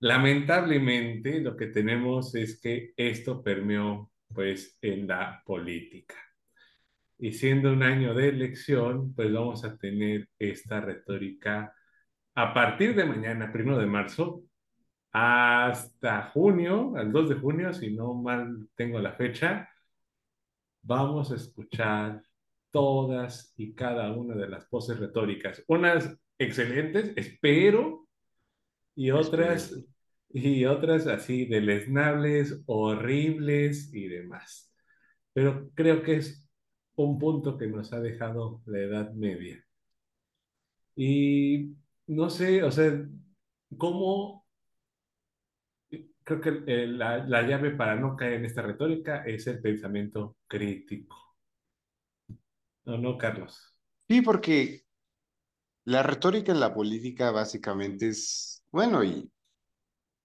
[0.00, 6.16] Lamentablemente, lo que tenemos es que esto permeó pues en la política.
[7.18, 11.74] Y siendo un año de elección, pues vamos a tener esta retórica
[12.34, 14.42] a partir de mañana, primero de marzo,
[15.12, 19.68] hasta junio, al 2 de junio, si no mal tengo la fecha,
[20.82, 22.22] vamos a escuchar
[22.72, 25.62] todas y cada una de las poses retóricas.
[25.68, 28.08] Unas excelentes, espero,
[28.94, 29.74] y otras,
[30.30, 34.72] y otras así deleznables, horribles y demás.
[35.32, 36.46] Pero creo que es
[36.96, 39.64] un punto que nos ha dejado la Edad Media.
[40.96, 41.74] Y
[42.06, 43.06] no sé, o sea,
[43.78, 44.46] cómo
[46.24, 51.31] creo que la, la, llave para no caer en esta retórica es el pensamiento crítico.
[52.84, 53.74] ¿No, no, Carlos?
[54.08, 54.84] Sí, porque
[55.84, 59.30] la retórica en la política básicamente es, bueno, y,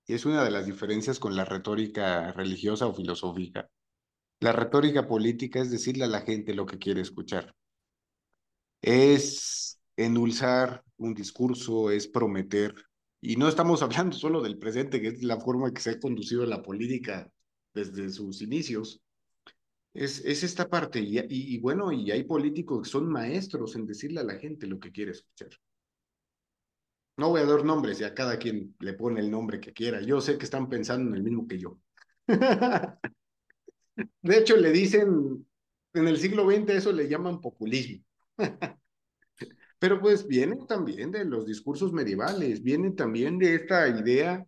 [0.07, 3.69] es una de las diferencias con la retórica religiosa o filosófica.
[4.39, 7.55] La retórica política es decirle a la gente lo que quiere escuchar.
[8.81, 12.73] Es endulzar un discurso, es prometer.
[13.21, 16.45] Y no estamos hablando solo del presente, que es la forma que se ha conducido
[16.45, 17.31] la política
[17.73, 19.01] desde sus inicios.
[19.97, 20.99] Es, es esta parte.
[20.99, 24.91] Y, bueno, y hay políticos que son maestros en decirle a la gente lo que
[24.91, 25.49] quiere escuchar.
[27.17, 29.99] No voy a dar nombres, ya cada quien le pone el nombre que quiera.
[30.01, 31.79] Yo sé que están pensando en el mismo que yo.
[34.21, 35.47] De hecho, le dicen,
[35.95, 38.05] en el siglo XX eso le llaman populismo.
[39.79, 44.45] Pero pues viene también de los discursos medievales, viene también de esta idea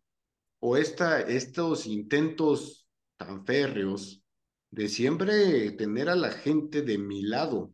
[0.60, 2.88] o esta, estos intentos
[3.18, 4.24] tan férreos
[4.72, 7.74] de siempre tener a la gente de mi lado,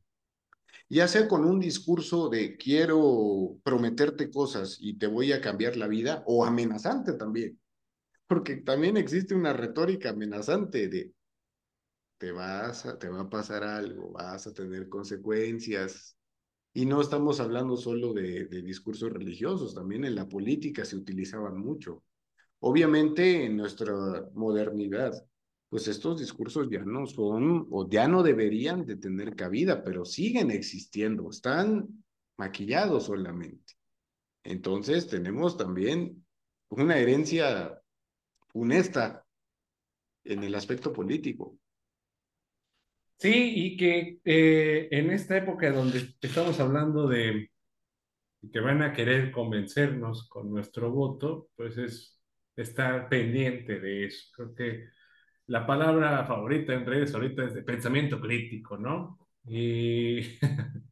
[0.90, 5.88] ya sea con un discurso de quiero prometerte cosas y te voy a cambiar la
[5.88, 7.60] vida, o amenazante también,
[8.28, 11.14] porque también existe una retórica amenazante de
[12.18, 16.18] te vas a, te va a pasar algo, vas a tener consecuencias,
[16.74, 21.58] y no estamos hablando solo de, de, discursos religiosos, también en la política se utilizaban
[21.58, 22.04] mucho.
[22.60, 23.94] Obviamente en nuestra
[24.34, 25.26] modernidad,
[25.70, 30.52] pues estos discursos ya no son o ya no deberían de tener cabida, pero siguen
[30.52, 32.04] existiendo, están
[32.38, 33.74] maquillados solamente.
[34.44, 36.26] Entonces tenemos también
[36.70, 37.82] una herencia
[38.48, 39.26] funesta
[40.24, 41.58] en el aspecto político.
[43.18, 47.50] Sí, y que eh, en esta época donde estamos hablando de
[48.52, 52.20] que van a querer convencernos con nuestro voto, pues es
[52.56, 54.30] estar pendiente de eso.
[54.36, 54.90] Creo que
[55.48, 59.20] la palabra favorita en redes ahorita es de pensamiento crítico, ¿no?
[59.46, 60.22] Y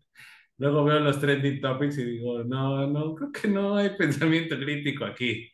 [0.58, 5.05] luego veo los trending topics y digo, no, no, creo que no hay pensamiento crítico
[5.05, 5.50] aquí.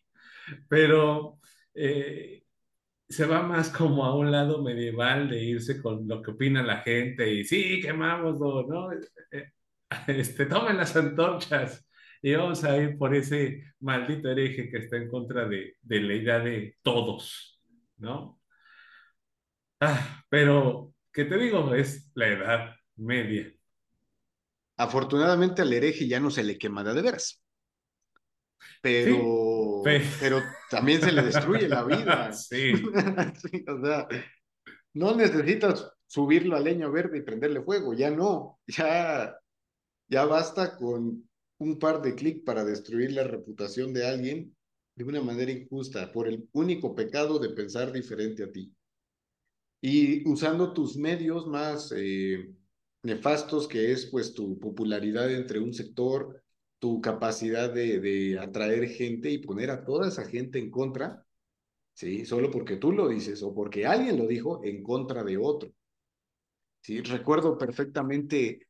[0.68, 1.40] Pero
[1.74, 2.44] eh,
[3.08, 6.80] se va más como a un lado medieval de irse con lo que opina la
[6.82, 8.92] gente y sí, quemámoslo, ¿no?
[8.94, 9.54] Eh,
[10.08, 11.88] este, tomen las antorchas
[12.22, 16.14] y vamos a ir por ese maldito hereje que está en contra de, de la
[16.16, 17.62] idea de todos,
[17.98, 18.39] ¿no?
[19.80, 21.74] Ah, pero, ¿qué te digo?
[21.74, 23.52] Es la edad media.
[24.78, 27.42] Afortunadamente al hereje ya no se le quema de veras.
[28.82, 29.16] Pero,
[29.86, 32.32] sí, pero también se le destruye la vida.
[32.34, 32.74] Sí.
[32.76, 33.66] sí.
[33.68, 34.08] O sea,
[34.94, 39.38] no necesitas subirlo a leña verde y prenderle fuego, ya no, ya,
[40.08, 41.30] ya basta con
[41.60, 44.56] un par de clics para destruir la reputación de alguien
[44.96, 48.74] de una manera injusta por el único pecado de pensar diferente a ti.
[49.82, 52.54] Y usando tus medios más eh,
[53.04, 56.44] nefastos, que es pues tu popularidad entre un sector,
[56.80, 61.26] tu capacidad de, atraer gente y poner a toda esa gente en contra,
[61.94, 62.26] ¿sí?
[62.26, 65.72] Solo porque tú lo dices o porque alguien lo dijo en contra de otro.
[66.82, 67.02] ¿Sí?
[67.02, 68.68] Recuerdo perfectamente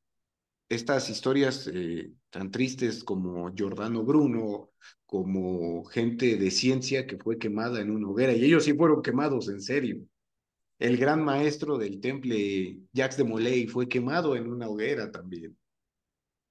[0.67, 4.71] estas historias eh, tan tristes como Giordano Bruno,
[5.05, 9.49] como gente de ciencia que fue quemada en una hoguera, y ellos sí fueron quemados
[9.49, 10.03] en serio.
[10.79, 15.57] El gran maestro del temple, Jacques de Molay, fue quemado en una hoguera también.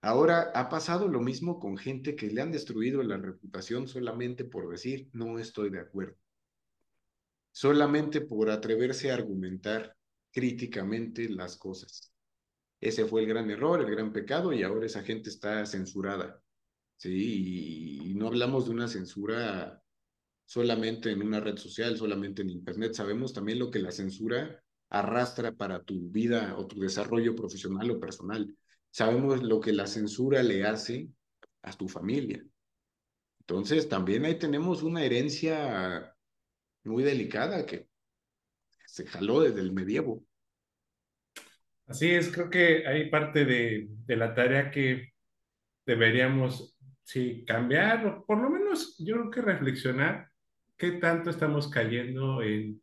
[0.03, 4.69] Ahora ha pasado lo mismo con gente que le han destruido la reputación solamente por
[4.69, 6.17] decir no estoy de acuerdo.
[7.53, 9.97] Solamente por atreverse a argumentar
[10.31, 12.13] críticamente las cosas.
[12.81, 16.41] Ese fue el gran error, el gran pecado y ahora esa gente está censurada.
[16.97, 19.83] Sí, y no hablamos de una censura
[20.49, 22.95] solamente en una red social, solamente en internet.
[22.95, 28.01] Sabemos también lo que la censura arrastra para tu vida o tu desarrollo profesional o
[28.01, 28.57] personal.
[28.91, 31.11] Sabemos lo que la censura le hace
[31.61, 32.43] a tu familia.
[33.41, 36.16] Entonces, también ahí tenemos una herencia
[36.83, 37.87] muy delicada que
[38.87, 40.25] se jaló desde el medievo.
[41.87, 45.12] Así es, creo que hay parte de, la tarea que
[45.85, 50.28] deberíamos, sí, cambiar, o por lo menos yo creo que reflexionar
[50.79, 52.83] qué tanto estamos cayendo en,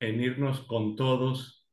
[0.00, 1.66] en irnos con todos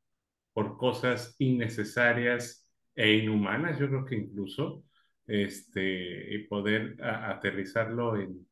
[0.52, 4.84] por cosas innecesarias e inhumanas, yo creo que incluso,
[5.26, 8.46] este, y poder aterrizarlo en,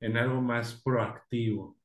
[0.00, 1.78] en algo más proactivo,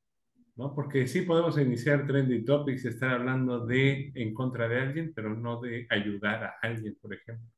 [0.56, 0.74] ¿no?
[0.74, 5.34] Porque sí podemos iniciar trending topics y estar hablando de en contra de alguien, pero
[5.36, 7.48] no de ayudar a alguien, por ejemplo.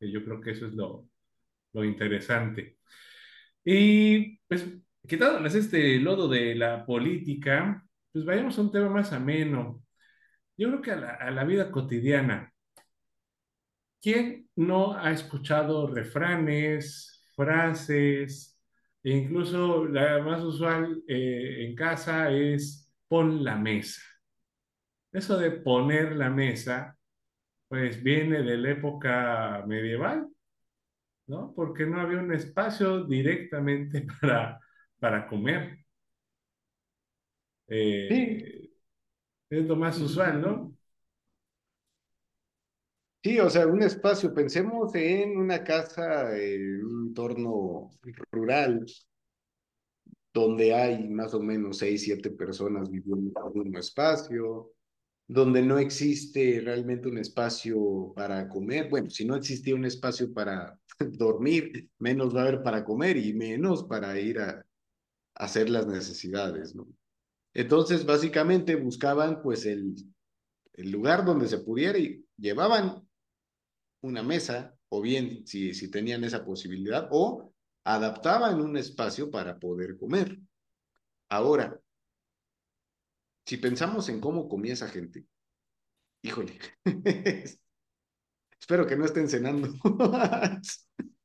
[0.00, 1.08] yo creo que eso es lo,
[1.72, 2.78] lo interesante.
[3.64, 4.66] Y pues
[5.06, 9.82] quitándoles este lodo de la política, pues vayamos a un tema más ameno.
[10.56, 12.52] Yo creo que a la, vida cotidiana.
[14.00, 18.58] ¿Quién no ha escuchado refranes, frases,
[19.02, 24.02] e incluso la más usual eh, en casa es pon la mesa?
[25.12, 26.96] Eso de poner la mesa,
[27.68, 30.28] pues viene de la época medieval,
[31.26, 31.52] ¿no?
[31.54, 34.60] Porque no había un espacio directamente para
[34.98, 35.78] para comer.
[37.68, 38.70] Eh,
[39.50, 40.76] es lo más usual, ¿no?
[43.22, 47.90] Sí, o sea, un espacio, pensemos en una casa, en un entorno
[48.30, 48.86] rural,
[50.32, 54.72] donde hay más o menos seis, siete personas viviendo en un espacio,
[55.28, 58.88] donde no existe realmente un espacio para comer.
[58.90, 63.34] Bueno, si no existía un espacio para dormir, menos va a haber para comer y
[63.34, 64.64] menos para ir a,
[65.38, 66.86] hacer las necesidades, ¿no?
[67.54, 69.94] Entonces, básicamente buscaban pues el,
[70.74, 73.08] lugar donde se pudiera y llevaban
[74.00, 77.52] una mesa, o bien si, si tenían esa posibilidad, o
[77.84, 80.38] adaptaban un espacio para poder comer.
[81.28, 81.80] Ahora,
[83.44, 85.26] si pensamos en cómo comía esa gente,
[86.22, 86.58] híjole,
[88.60, 89.68] espero que no estén cenando.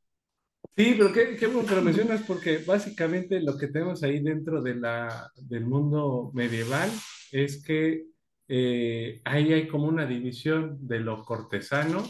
[0.75, 4.61] Sí, pero qué, qué bueno que lo mencionas porque básicamente lo que tenemos ahí dentro
[4.61, 6.89] de la, del mundo medieval
[7.31, 8.07] es que
[8.47, 12.03] eh, ahí hay como una división de lo cortesano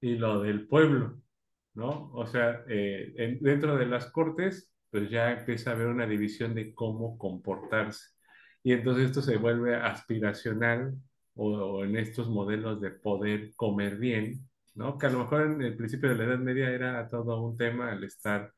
[0.00, 1.20] y lo del pueblo,
[1.74, 2.10] ¿no?
[2.14, 6.74] O sea, eh, dentro de las cortes, pues ya empieza a haber una división de
[6.74, 8.02] cómo comportarse.
[8.62, 10.94] Y entonces esto se vuelve aspiracional
[11.34, 14.98] o, o en estos modelos de poder comer bien ¿no?
[14.98, 17.92] Que a lo mejor en el principio de la Edad Media era todo un tema
[17.92, 18.52] el estar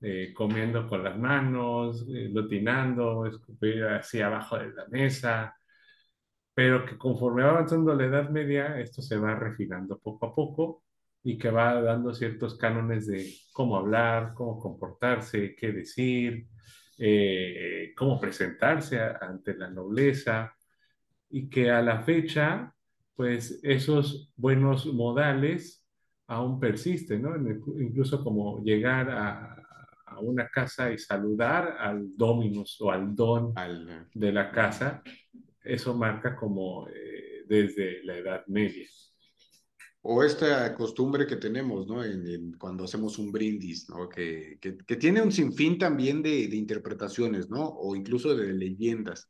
[0.00, 5.56] eh, comiendo con las manos, eh, lutinando, escupir así abajo de la mesa,
[6.54, 10.84] pero que conforme va avanzando la Edad Media, esto se va refinando poco a poco
[11.22, 16.46] y que va dando ciertos cánones de cómo hablar, cómo comportarse, qué decir,
[16.98, 20.54] eh, cómo presentarse ante la nobleza,
[21.32, 22.74] y que a la fecha
[23.14, 25.84] pues esos buenos modales
[26.26, 27.36] aún persisten, ¿no?
[27.80, 29.58] Incluso como llegar a,
[30.20, 33.54] una casa y saludar al dominus o al don
[34.14, 35.02] de la casa,
[35.64, 38.86] eso marca como eh, desde la Edad Media.
[40.02, 42.04] O esta costumbre que tenemos, ¿no?
[42.04, 44.08] En, cuando hacemos un brindis, ¿no?
[44.08, 47.68] Que, que, que tiene un sinfín también de, de, interpretaciones, ¿no?
[47.68, 49.28] O incluso de leyendas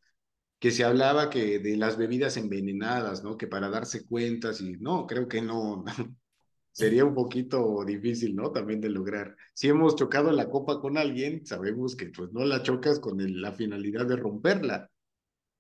[0.63, 3.37] que se hablaba que de las bebidas envenenadas, ¿no?
[3.37, 5.85] Que para darse cuentas y no, creo que no,
[6.71, 8.53] sería un poquito difícil, ¿no?
[8.53, 9.37] También de lograr.
[9.55, 13.51] Si hemos chocado la copa con alguien, sabemos que pues no la chocas con la
[13.51, 14.89] finalidad de romperla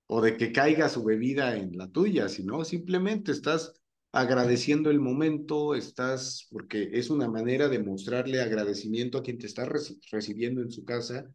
[0.06, 5.74] o de que caiga su bebida en la tuya, sino simplemente estás agradeciendo el momento,
[5.74, 9.68] estás, porque es una manera de mostrarle agradecimiento a quien te está
[10.12, 11.28] recibiendo en su casa.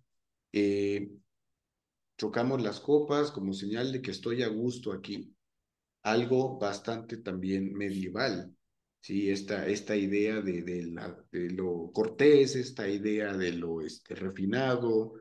[0.54, 1.10] Eh,
[2.18, 5.36] chocamos las copas como señal de que estoy a gusto aquí.
[6.04, 8.56] Algo bastante también medieval,
[9.02, 9.30] ¿sí?
[9.30, 15.14] Esta, esta idea de, de, la, de lo cortés, esta idea de lo este, refinado,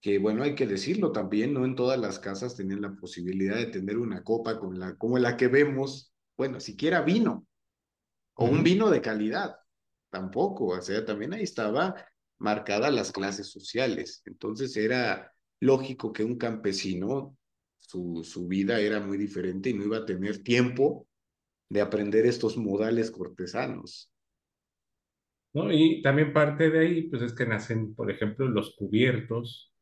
[0.00, 3.66] que bueno, hay que decirlo también, no en todas las casas tenían la posibilidad de
[3.66, 7.46] tener una copa con la, como la que vemos, bueno, siquiera vino,
[8.34, 9.56] o un vino de calidad.
[10.10, 11.94] tampoco, o sea, también ahí estaba
[12.38, 14.22] marcadas las clases sociales.
[14.24, 17.36] Entonces era lógico que un campesino,
[17.78, 21.06] su, su vida era muy diferente y no iba a tener tiempo
[21.70, 24.10] de aprender estos modales cortesanos.
[25.52, 25.72] ¿No?
[25.72, 29.72] Y también parte de ahí, pues es que nacen, por ejemplo, los cubiertos,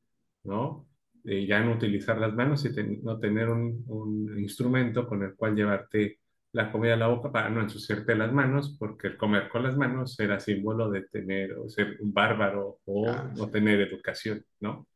[0.45, 0.89] ¿no?
[1.23, 5.35] De ya no utilizar las manos y ten- no tener un, un instrumento con el
[5.37, 6.21] cual llevarte
[6.53, 9.77] la comida a la boca para no ensuciarte las manos, porque el comer con las
[9.77, 13.51] manos era símbolo de tener o ser un bárbaro o Ah, no sí.
[13.51, 14.87] tener educación, ¿no?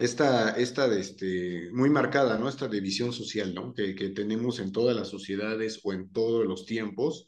[0.00, 2.48] Esta, esta de este, muy marcada, ¿no?
[2.48, 3.74] Esta división social, ¿no?
[3.74, 7.26] Que, que tenemos en todas las sociedades o en todos los tiempos.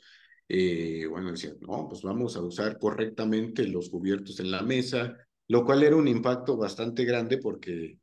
[0.49, 5.15] Eh, bueno, decían, no, pues vamos a usar correctamente los cubiertos en la mesa,
[5.49, 7.99] lo cual era un impacto bastante grande porque,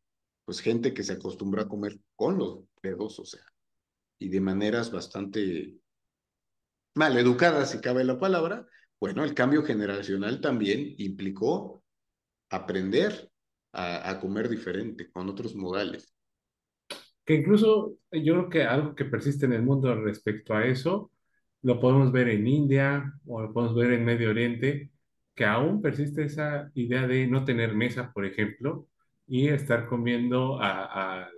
[0.45, 3.43] pues, gente que se acostumbra a comer con los dedos, o sea,
[4.19, 5.77] y de maneras bastante
[6.93, 8.67] mal educadas, si cabe la palabra,
[8.99, 11.83] bueno, el cambio generacional también implicó
[12.49, 13.28] aprender
[13.73, 16.13] a, a comer diferente, con otros modales.
[17.25, 21.11] Que incluso eh, yo creo que algo que persiste en el mundo respecto a eso,
[21.61, 24.91] lo podemos ver en India o lo podemos ver en Medio Oriente,
[25.35, 28.87] que aún persiste esa idea de no tener mesa, por ejemplo,
[29.27, 31.29] y estar comiendo a, a,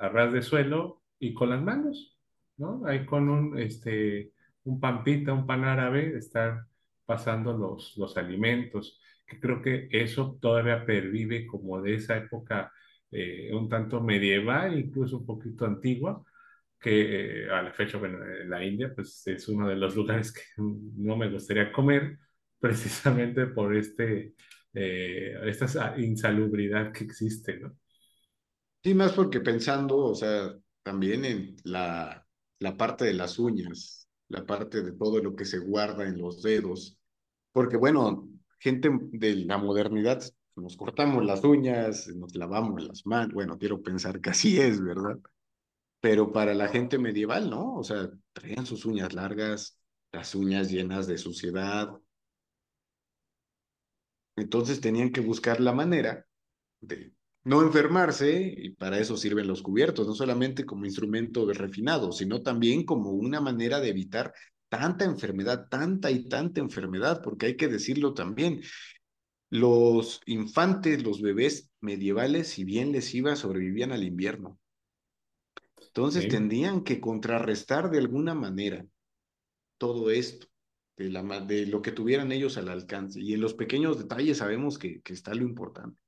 [0.00, 2.18] a- ras de suelo y con las manos,
[2.56, 2.82] ¿no?
[2.86, 4.32] Ahí con un, este,
[4.64, 6.66] un pan pita, un pan árabe, estar
[7.06, 12.72] pasando los, los alimentos, que creo que eso todavía pervive como de esa época
[13.10, 16.22] eh, un tanto medieval, incluso un poquito antigua,
[16.80, 20.32] que eh, a la fecha, bueno, en la India, pues es uno de los lugares
[20.32, 22.18] que no me gustaría comer,
[22.58, 24.34] precisamente por este,
[24.74, 27.76] eh, esta insalubridad que existe, ¿no?
[28.82, 32.26] Sí, más porque pensando, o sea, también en la,
[32.58, 36.42] la parte de las uñas, la parte de todo lo que se guarda en los
[36.42, 36.98] dedos,
[37.52, 38.28] porque bueno,
[38.64, 40.22] gente de la modernidad,
[40.56, 45.18] nos cortamos las uñas, nos lavamos las manos, bueno, quiero pensar que así es, ¿verdad?
[46.00, 47.74] Pero para la gente medieval, ¿no?
[47.74, 49.78] O sea, traían sus uñas largas,
[50.12, 51.90] las uñas llenas de suciedad,
[54.36, 56.26] entonces tenían que buscar la manera
[56.80, 57.12] de
[57.42, 62.86] no enfermarse y para eso sirven los cubiertos, no solamente como instrumento refinado, sino también
[62.86, 64.32] como una manera de evitar
[64.78, 68.60] tanta enfermedad, tanta y tanta enfermedad, porque hay que decirlo también,
[69.50, 74.58] los infantes, los bebés medievales, si bien les iba, sobrevivían al invierno.
[75.80, 76.28] Entonces ¿sí?
[76.28, 78.84] tendrían que contrarrestar de alguna manera
[79.78, 80.46] todo esto.
[80.96, 83.20] De, la, de lo que tuvieran ellos al alcance.
[83.20, 86.00] Y en los pequeños detalles sabemos que, que está lo importante.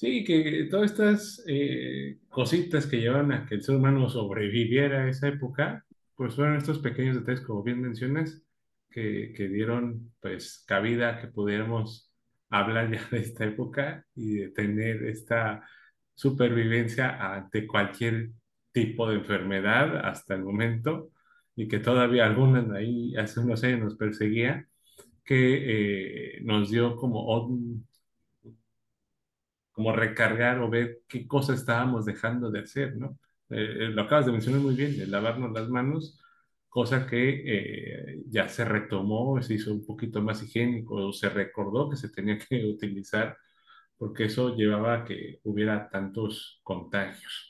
[0.00, 5.10] Sí, que todas estas eh, cositas que llevan a que el ser humano sobreviviera a
[5.10, 5.84] esa época,
[6.20, 8.42] pues fueron estos pequeños detalles, como bien mencionas,
[8.90, 12.12] que, que dieron pues cabida que pudiéramos
[12.50, 15.66] hablar ya de esta época y de tener esta
[16.14, 18.32] supervivencia ante cualquier
[18.70, 21.10] tipo de enfermedad hasta el momento,
[21.56, 24.68] y que todavía algunas ahí hace unos años nos perseguía,
[25.24, 27.48] que eh, nos dio como
[29.72, 33.18] como recargar o ver qué cosas estábamos dejando de hacer, ¿no?
[33.50, 36.20] Eh, eh, lo acabas de mencionar muy bien, el lavarnos las manos,
[36.68, 41.96] cosa que eh, ya se retomó, se hizo un poquito más higiénico, se recordó que
[41.96, 43.36] se tenía que utilizar,
[43.98, 47.48] porque eso llevaba a que hubiera tantos contagios.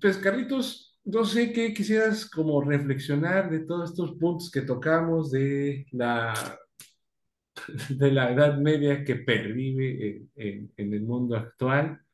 [0.00, 5.86] Pues Carlitos, no sé qué quisieras como reflexionar de todos estos puntos que tocamos, de
[5.92, 6.32] la
[7.90, 12.05] de la Edad Media que pervive en el mundo actual.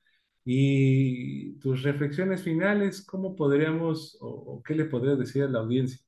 [0.44, 5.98] Y tus reflexiones finales, ¿cómo podríamos o, qué le podrías decir a la audiencia?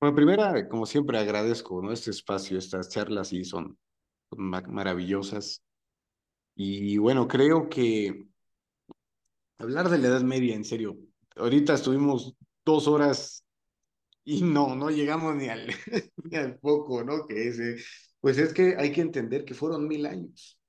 [0.00, 1.92] Bueno, primera, como siempre, agradezco, ¿no?
[1.92, 3.78] Este espacio, estas charlas sí son
[4.32, 5.62] ma- maravillosas.
[6.56, 8.26] Y bueno, creo que
[9.58, 10.96] hablar de la Edad Media, en serio,
[11.36, 12.34] ahorita estuvimos
[12.64, 13.44] dos horas
[14.24, 15.68] y no, no llegamos ni al,
[16.62, 17.26] poco, ¿no?
[17.26, 17.76] Que ese,
[18.20, 20.60] pues es que hay que entender que fueron mil años.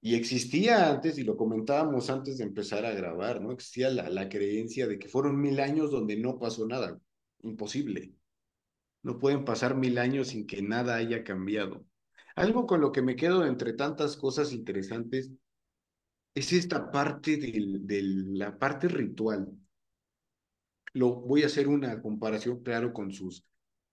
[0.00, 3.52] Y existía antes, y lo comentábamos antes de empezar a grabar, ¿no?
[3.52, 7.00] Existía la, la creencia de que fueron mil años donde no pasó nada.
[7.42, 8.12] Imposible.
[9.02, 11.84] No pueden pasar mil años sin que nada haya cambiado.
[12.36, 15.32] Algo con lo que me quedo entre tantas cosas interesantes
[16.34, 19.48] es esta parte de, la parte ritual.
[20.92, 23.44] Lo, voy a hacer una comparación, claro, con sus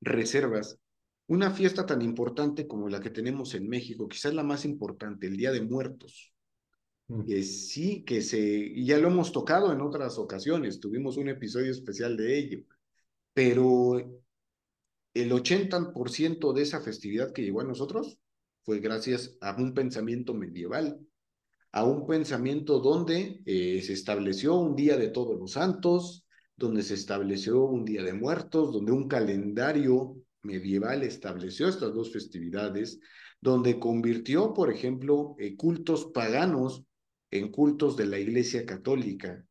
[0.01, 0.77] reservas.
[1.27, 5.37] Una fiesta tan importante como la que tenemos en México, quizás la más importante, el
[5.37, 6.33] Día de Muertos.
[7.07, 11.71] Mm, que sí, que se, ya lo hemos tocado en otras ocasiones, tuvimos un episodio
[11.71, 12.59] especial de ello,
[13.33, 14.21] pero
[15.13, 18.19] el 80% de esa festividad que llegó a nosotros
[18.63, 20.99] fue gracias a un pensamiento medieval,
[21.71, 26.25] a un pensamiento donde eh, se estableció un día de todos los santos,
[26.55, 30.15] donde se estableció un día de muertos, donde un calendario
[30.45, 32.99] medieval estableció estas dos festividades,
[33.41, 36.85] donde convirtió, por ejemplo, eh, cultos paganos
[37.31, 39.45] en cultos de la Iglesia Católica,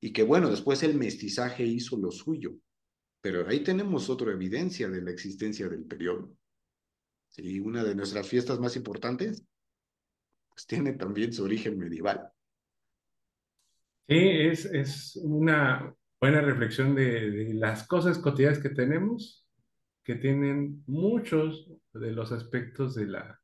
[0.00, 2.54] y que bueno, después el mestizaje hizo lo suyo.
[3.20, 6.34] Pero ahí tenemos otra evidencia de la existencia del periodo.
[7.28, 9.44] Sí, una de nuestras fiestas más importantes,
[10.48, 12.28] pues tiene también su origen medieval.
[14.08, 19.41] Sí, es, es una buena reflexión de, de las cosas cotidianas que tenemos,
[20.04, 23.40] que tienen muchos de los aspectos de la,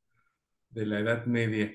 [0.71, 1.73] de la Edad Media.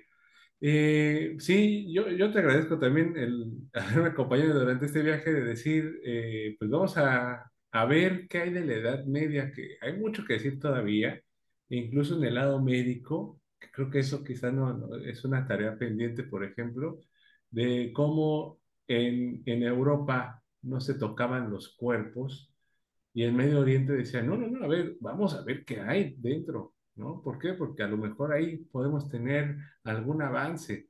[0.61, 5.99] Eh, sí, yo, yo te agradezco también el haberme acompañado durante este viaje de decir,
[6.05, 10.25] eh, pues vamos a, a ver qué hay de la Edad Media, que hay mucho
[10.25, 11.15] que decir todavía,
[11.69, 15.47] e incluso en el lado médico, que creo que eso quizás no, no- es una
[15.47, 16.99] tarea pendiente, por ejemplo,
[17.49, 22.52] de cómo en, en Europa no se tocaban los cuerpos
[23.13, 26.15] y en Medio Oriente decían, no, no, no, a ver, vamos a ver qué hay
[26.17, 27.21] dentro, ¿no?
[27.21, 27.53] ¿Por qué?
[27.53, 30.89] Porque a lo mejor ahí podemos tener algún avance.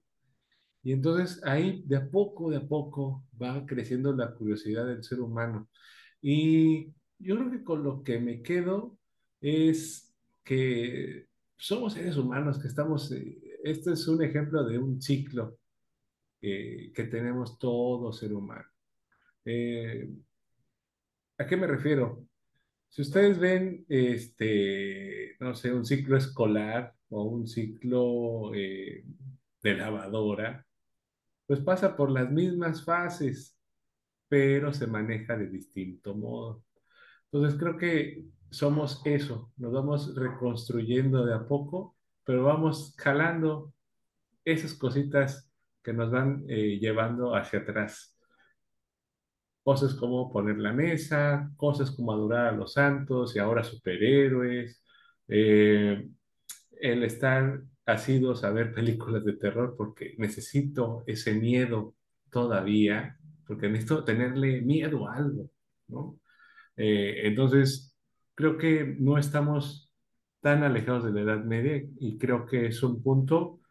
[0.84, 5.20] Y entonces ahí de a poco, de a poco va creciendo la curiosidad del ser
[5.20, 5.70] humano.
[6.22, 8.98] Y yo creo que con lo que me quedo
[9.42, 10.14] es
[10.44, 11.28] que
[11.58, 15.58] somos seres humanos, que estamos, eh, esto es un ejemplo de un ciclo
[16.42, 18.66] eh, que tenemos todo ser humano.
[19.46, 20.10] Eh,
[21.38, 22.26] ¿a qué me refiero?
[22.90, 29.04] Si ustedes ven, este, no sé, un ciclo escolar o un ciclo eh,
[29.62, 30.66] de lavadora,
[31.48, 33.58] pues pasa por las mismas fases,
[34.28, 36.64] pero se maneja de distinto modo.
[37.32, 43.74] Entonces creo que somos eso, nos vamos reconstruyendo de a poco, pero vamos jalando
[44.46, 45.52] esas cositas
[45.82, 48.18] que nos van eh, llevando hacia atrás.
[49.64, 54.84] Cosas como poner la mesa, cosas como adorar a los santos y ahora superhéroes,
[55.28, 56.10] eh,
[56.82, 61.96] el estar asiduos a ver películas de terror porque necesito ese miedo
[62.30, 63.18] todavía,
[63.48, 65.50] porque necesito tenerle miedo a algo,
[65.88, 66.20] ¿no?
[66.78, 67.96] Eh, entonces,
[68.36, 69.92] creo que no estamos
[70.42, 73.62] tan alejados de la Edad Media y creo que es un punto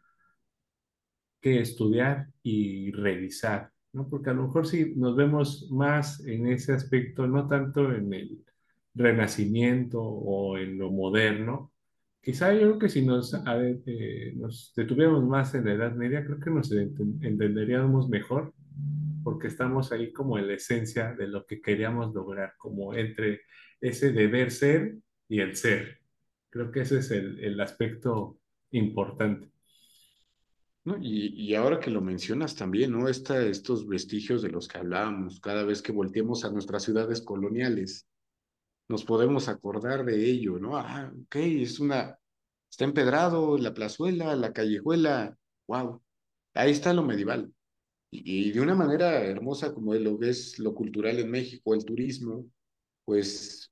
[1.41, 4.07] que estudiar y revisar, ¿no?
[4.09, 8.43] Porque a lo mejor si nos vemos más en ese aspecto, no tanto en el
[8.95, 11.71] renacimiento o en lo moderno,
[12.21, 16.25] quizá yo creo que si nos, a eh, nos detuviéramos más en la Edad Media,
[16.25, 18.53] creo que nos enten- entenderíamos mejor,
[19.23, 23.41] porque estamos ahí como en la esencia de lo que queríamos lograr, como entre
[23.81, 24.97] ese deber ser
[25.29, 25.99] y el ser.
[26.49, 28.39] Creo que ese es el, el aspecto
[28.71, 29.52] importante.
[30.85, 30.97] ¿No?
[30.99, 33.07] Y, y ahora que lo mencionas también, ¿no?
[33.07, 38.07] Esta, estos vestigios de los que hablábamos, cada vez que volteemos a nuestras ciudades coloniales,
[38.89, 40.77] nos podemos acordar de ello, ¿no?
[40.77, 42.17] Ah, ok, es una,
[42.69, 45.37] está empedrado, la plazuela, la callejuela,
[45.67, 46.01] wow,
[46.53, 47.53] ahí está lo medieval.
[48.11, 52.45] Y, y de una manera hermosa como lo es lo cultural en México, el turismo,
[53.05, 53.71] pues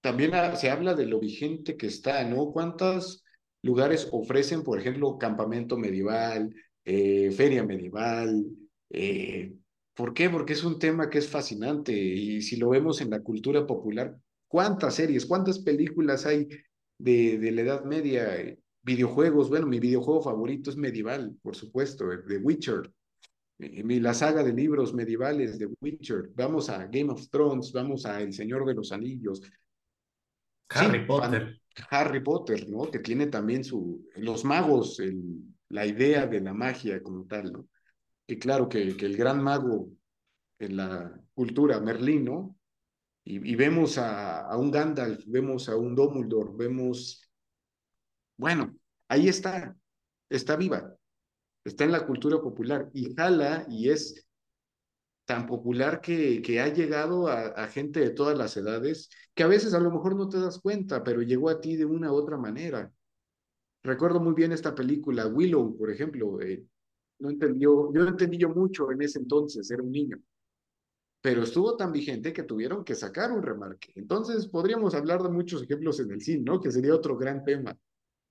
[0.00, 2.52] también se habla de lo vigente que está, ¿no?
[2.52, 3.24] ¿Cuántos
[3.62, 8.44] lugares ofrecen, por ejemplo, campamento medieval, eh, feria medieval?
[8.90, 9.54] eh,
[9.94, 10.28] ¿por qué?
[10.30, 14.16] Porque es un tema que es fascinante y si lo vemos en la cultura popular,
[14.48, 16.48] ¿cuántas series, cuántas películas hay
[16.98, 18.56] de, de la Edad Media?
[18.84, 22.92] videojuegos, bueno, mi videojuego favorito es medieval, por supuesto, eh, The Witcher.
[23.58, 28.32] La saga de libros medievales de Witcher, vamos a Game of Thrones, vamos a El
[28.32, 29.40] Señor de los Anillos,
[30.70, 31.61] Harry Sí, Potter.
[31.90, 32.90] Harry Potter, ¿no?
[32.90, 35.00] Que tiene también su, los magos,
[35.68, 37.68] la idea de la magia como tal, ¿no?
[38.26, 39.88] Que claro que, el gran mago
[40.58, 42.56] en la cultura, Merlín, ¿no?
[43.24, 47.22] Y, y vemos a, a un Gandalf, vemos a un Dumbledore, vemos,
[48.36, 48.74] bueno,
[49.08, 49.76] ahí está,
[50.28, 50.96] está viva,
[51.64, 54.26] está en la cultura popular y jala y es
[55.32, 59.72] tan popular que, ha llegado a, a gente de todas las edades, que a veces
[59.72, 62.36] a lo mejor no te das cuenta, pero llegó a ti de una u otra
[62.36, 62.92] manera.
[63.82, 66.38] Recuerdo muy bien esta película, Willow, por ejemplo.
[66.42, 66.62] eh,
[67.20, 70.18] no entendió, yo no entendí yo mucho en ese entonces, era un niño,
[71.22, 73.92] pero estuvo tan vigente que tuvieron que sacar un remarque.
[73.94, 76.60] Entonces podríamos hablar de muchos ejemplos en el cine, ¿no?
[76.60, 77.74] Que sería otro gran tema,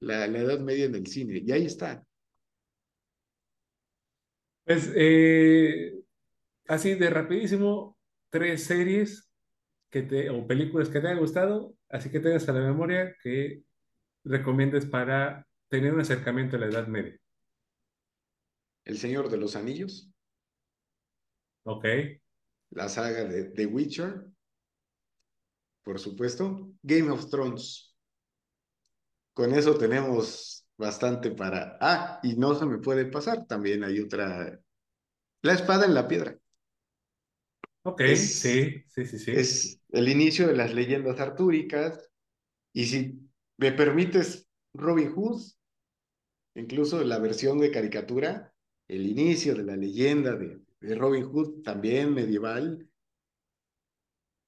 [0.01, 1.41] la, la Edad Media en el cine.
[1.43, 2.05] Y ahí está.
[4.65, 6.00] Pues eh,
[6.67, 7.97] así de rapidísimo,
[8.29, 9.31] tres series
[9.89, 13.63] que te, o películas que te hayan gustado, así que tengas a la memoria que
[14.23, 17.17] recomiendes para tener un acercamiento a la Edad Media.
[18.83, 20.11] El Señor de los Anillos.
[21.63, 21.85] Ok.
[22.71, 24.25] La saga de The Witcher.
[25.83, 26.73] Por supuesto.
[26.81, 27.95] Game of Thrones.
[29.33, 31.77] Con eso tenemos bastante para...
[31.79, 33.45] Ah, y no se me puede pasar.
[33.45, 34.59] También hay otra...
[35.43, 36.37] La espada en la piedra.
[37.83, 39.31] Ok, sí, sí, sí, sí.
[39.31, 42.09] Es el inicio de las leyendas artúricas.
[42.73, 43.19] Y si
[43.57, 45.41] me permites, Robin Hood,
[46.55, 48.53] incluso la versión de caricatura,
[48.87, 52.87] el inicio de la leyenda de, de Robin Hood, también medieval.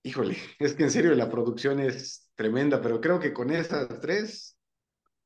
[0.04, 4.58] Híjole, es que en serio la producción es tremenda, pero creo que con estas tres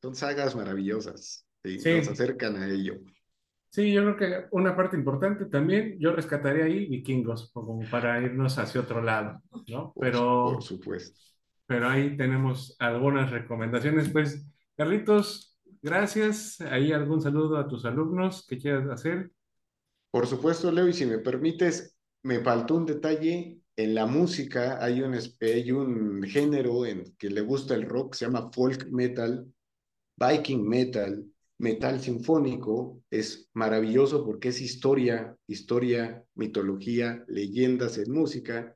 [0.01, 1.47] son sagas maravillosas.
[1.63, 1.91] y sí.
[1.97, 2.99] Nos acercan a ello.
[3.69, 8.57] Sí, yo creo que una parte importante también, yo rescataría ahí vikingos, como para irnos
[8.57, 9.93] hacia otro lado, ¿no?
[9.99, 11.19] Pero, por supuesto.
[11.65, 14.09] Pero ahí tenemos algunas recomendaciones.
[14.09, 16.61] Pues, Carlitos, gracias.
[16.61, 19.31] ¿Hay algún saludo a tus alumnos que quieras hacer?
[20.11, 23.59] Por supuesto, Leo, y si me permites, me faltó un detalle.
[23.75, 28.25] En la música hay un, hay un género en que le gusta el rock, se
[28.25, 29.45] llama folk metal,
[30.15, 31.25] viking metal,
[31.59, 33.01] metal sinfónico.
[33.09, 38.75] Es maravilloso porque es historia, historia, mitología, leyendas en música.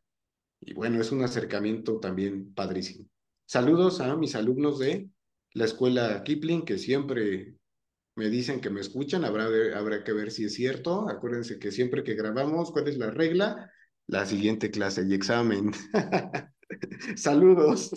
[0.60, 3.08] Y bueno, es un acercamiento también padrísimo.
[3.46, 5.10] Saludos a mis alumnos de
[5.54, 7.56] la escuela Kipling, que siempre
[8.16, 9.46] me dicen que me escuchan, habrá,
[9.78, 11.10] habrá que ver si es cierto.
[11.10, 13.72] Acuérdense que siempre que grabamos, ¿cuál es la regla?
[14.08, 15.72] La siguiente clase y examen.
[17.16, 17.92] Saludos.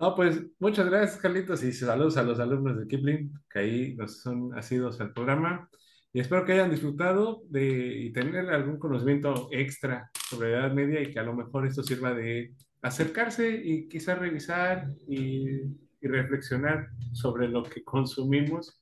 [0.00, 4.20] No, pues muchas gracias, Carlitos, y saludos a los alumnos de Kipling, que ahí nos
[4.20, 5.68] son asidos al programa.
[6.12, 11.02] Y espero que hayan disfrutado de y tener algún conocimiento extra sobre la Edad Media
[11.02, 15.62] y que a lo mejor esto sirva de acercarse y quizás revisar y,
[16.00, 18.80] y reflexionar sobre lo que consumimos,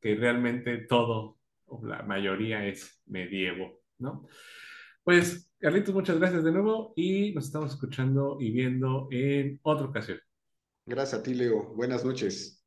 [0.00, 4.26] que realmente todo, o la mayoría es medievo, ¿no?
[5.02, 10.18] Pues, Carlitos, muchas gracias de nuevo y nos estamos escuchando y viendo en otra ocasión.
[10.86, 11.74] Gracias a ti, Leo.
[11.74, 12.63] Buenas noches.